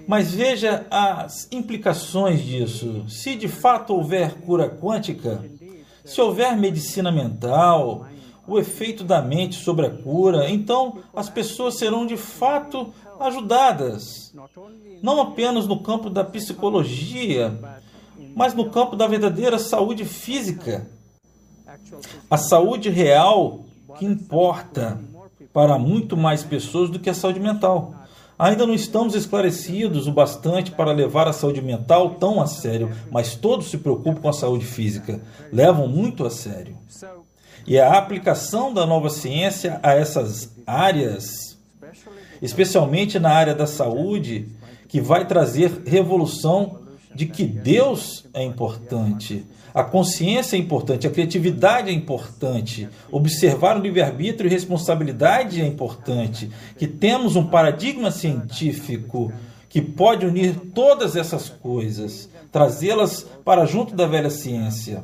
[0.07, 3.05] Mas veja as implicações disso.
[3.09, 5.43] Se de fato houver cura quântica,
[6.05, 8.05] se houver medicina mental,
[8.48, 14.34] o efeito da mente sobre a cura, então as pessoas serão de fato ajudadas,
[15.02, 17.57] não apenas no campo da psicologia,
[18.36, 20.88] mas no campo da verdadeira saúde física.
[22.30, 23.61] A saúde real
[23.98, 24.99] que importa
[25.53, 27.94] para muito mais pessoas do que a saúde mental.
[28.38, 33.36] Ainda não estamos esclarecidos o bastante para levar a saúde mental tão a sério, mas
[33.36, 35.22] todos se preocupam com a saúde física,
[35.52, 36.76] levam muito a sério.
[37.65, 41.57] E a aplicação da nova ciência a essas áreas,
[42.41, 44.49] especialmente na área da saúde,
[44.88, 46.80] que vai trazer revolução
[47.15, 53.81] de que Deus é importante, a consciência é importante, a criatividade é importante, observar o
[53.81, 59.34] livre-arbítrio e responsabilidade é importante, que temos um paradigma científico
[59.68, 65.03] que pode unir todas essas coisas, trazê-las para junto da velha ciência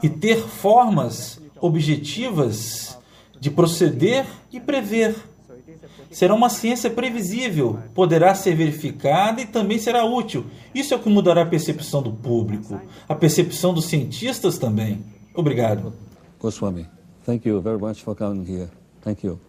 [0.00, 2.98] e ter formas objetivas
[3.40, 5.14] de proceder e prever.
[6.10, 10.44] Será uma ciência previsível, poderá ser verificada e também será útil.
[10.74, 12.78] Isso é o que mudará a percepção do público,
[13.08, 15.02] a percepção dos cientistas também.
[15.34, 15.94] Obrigado.
[16.38, 16.86] Goswami,
[17.24, 18.68] thank you very much for coming here.
[19.00, 19.40] Thank you.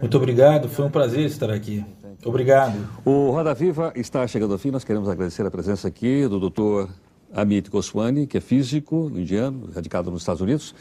[0.00, 1.84] Muito obrigado, foi um prazer estar aqui.
[2.24, 2.88] Obrigado.
[3.04, 4.70] O Roda Viva está chegando ao fim.
[4.70, 6.88] Nós queremos agradecer a presença aqui do Dr.
[7.34, 10.74] Amit Goswami, que é físico indiano, radicado nos Estados Unidos,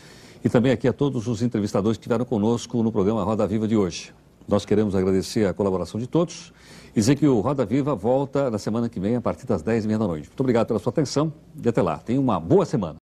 [0.45, 3.75] e também aqui a todos os entrevistadores que estiveram conosco no programa Roda Viva de
[3.75, 4.13] hoje.
[4.47, 6.53] Nós queremos agradecer a colaboração de todos
[6.91, 9.97] e dizer que o Roda Viva volta na semana que vem a partir das 10h30
[9.97, 10.27] da noite.
[10.27, 11.97] Muito obrigado pela sua atenção e até lá.
[11.97, 13.04] Tenha uma boa semana.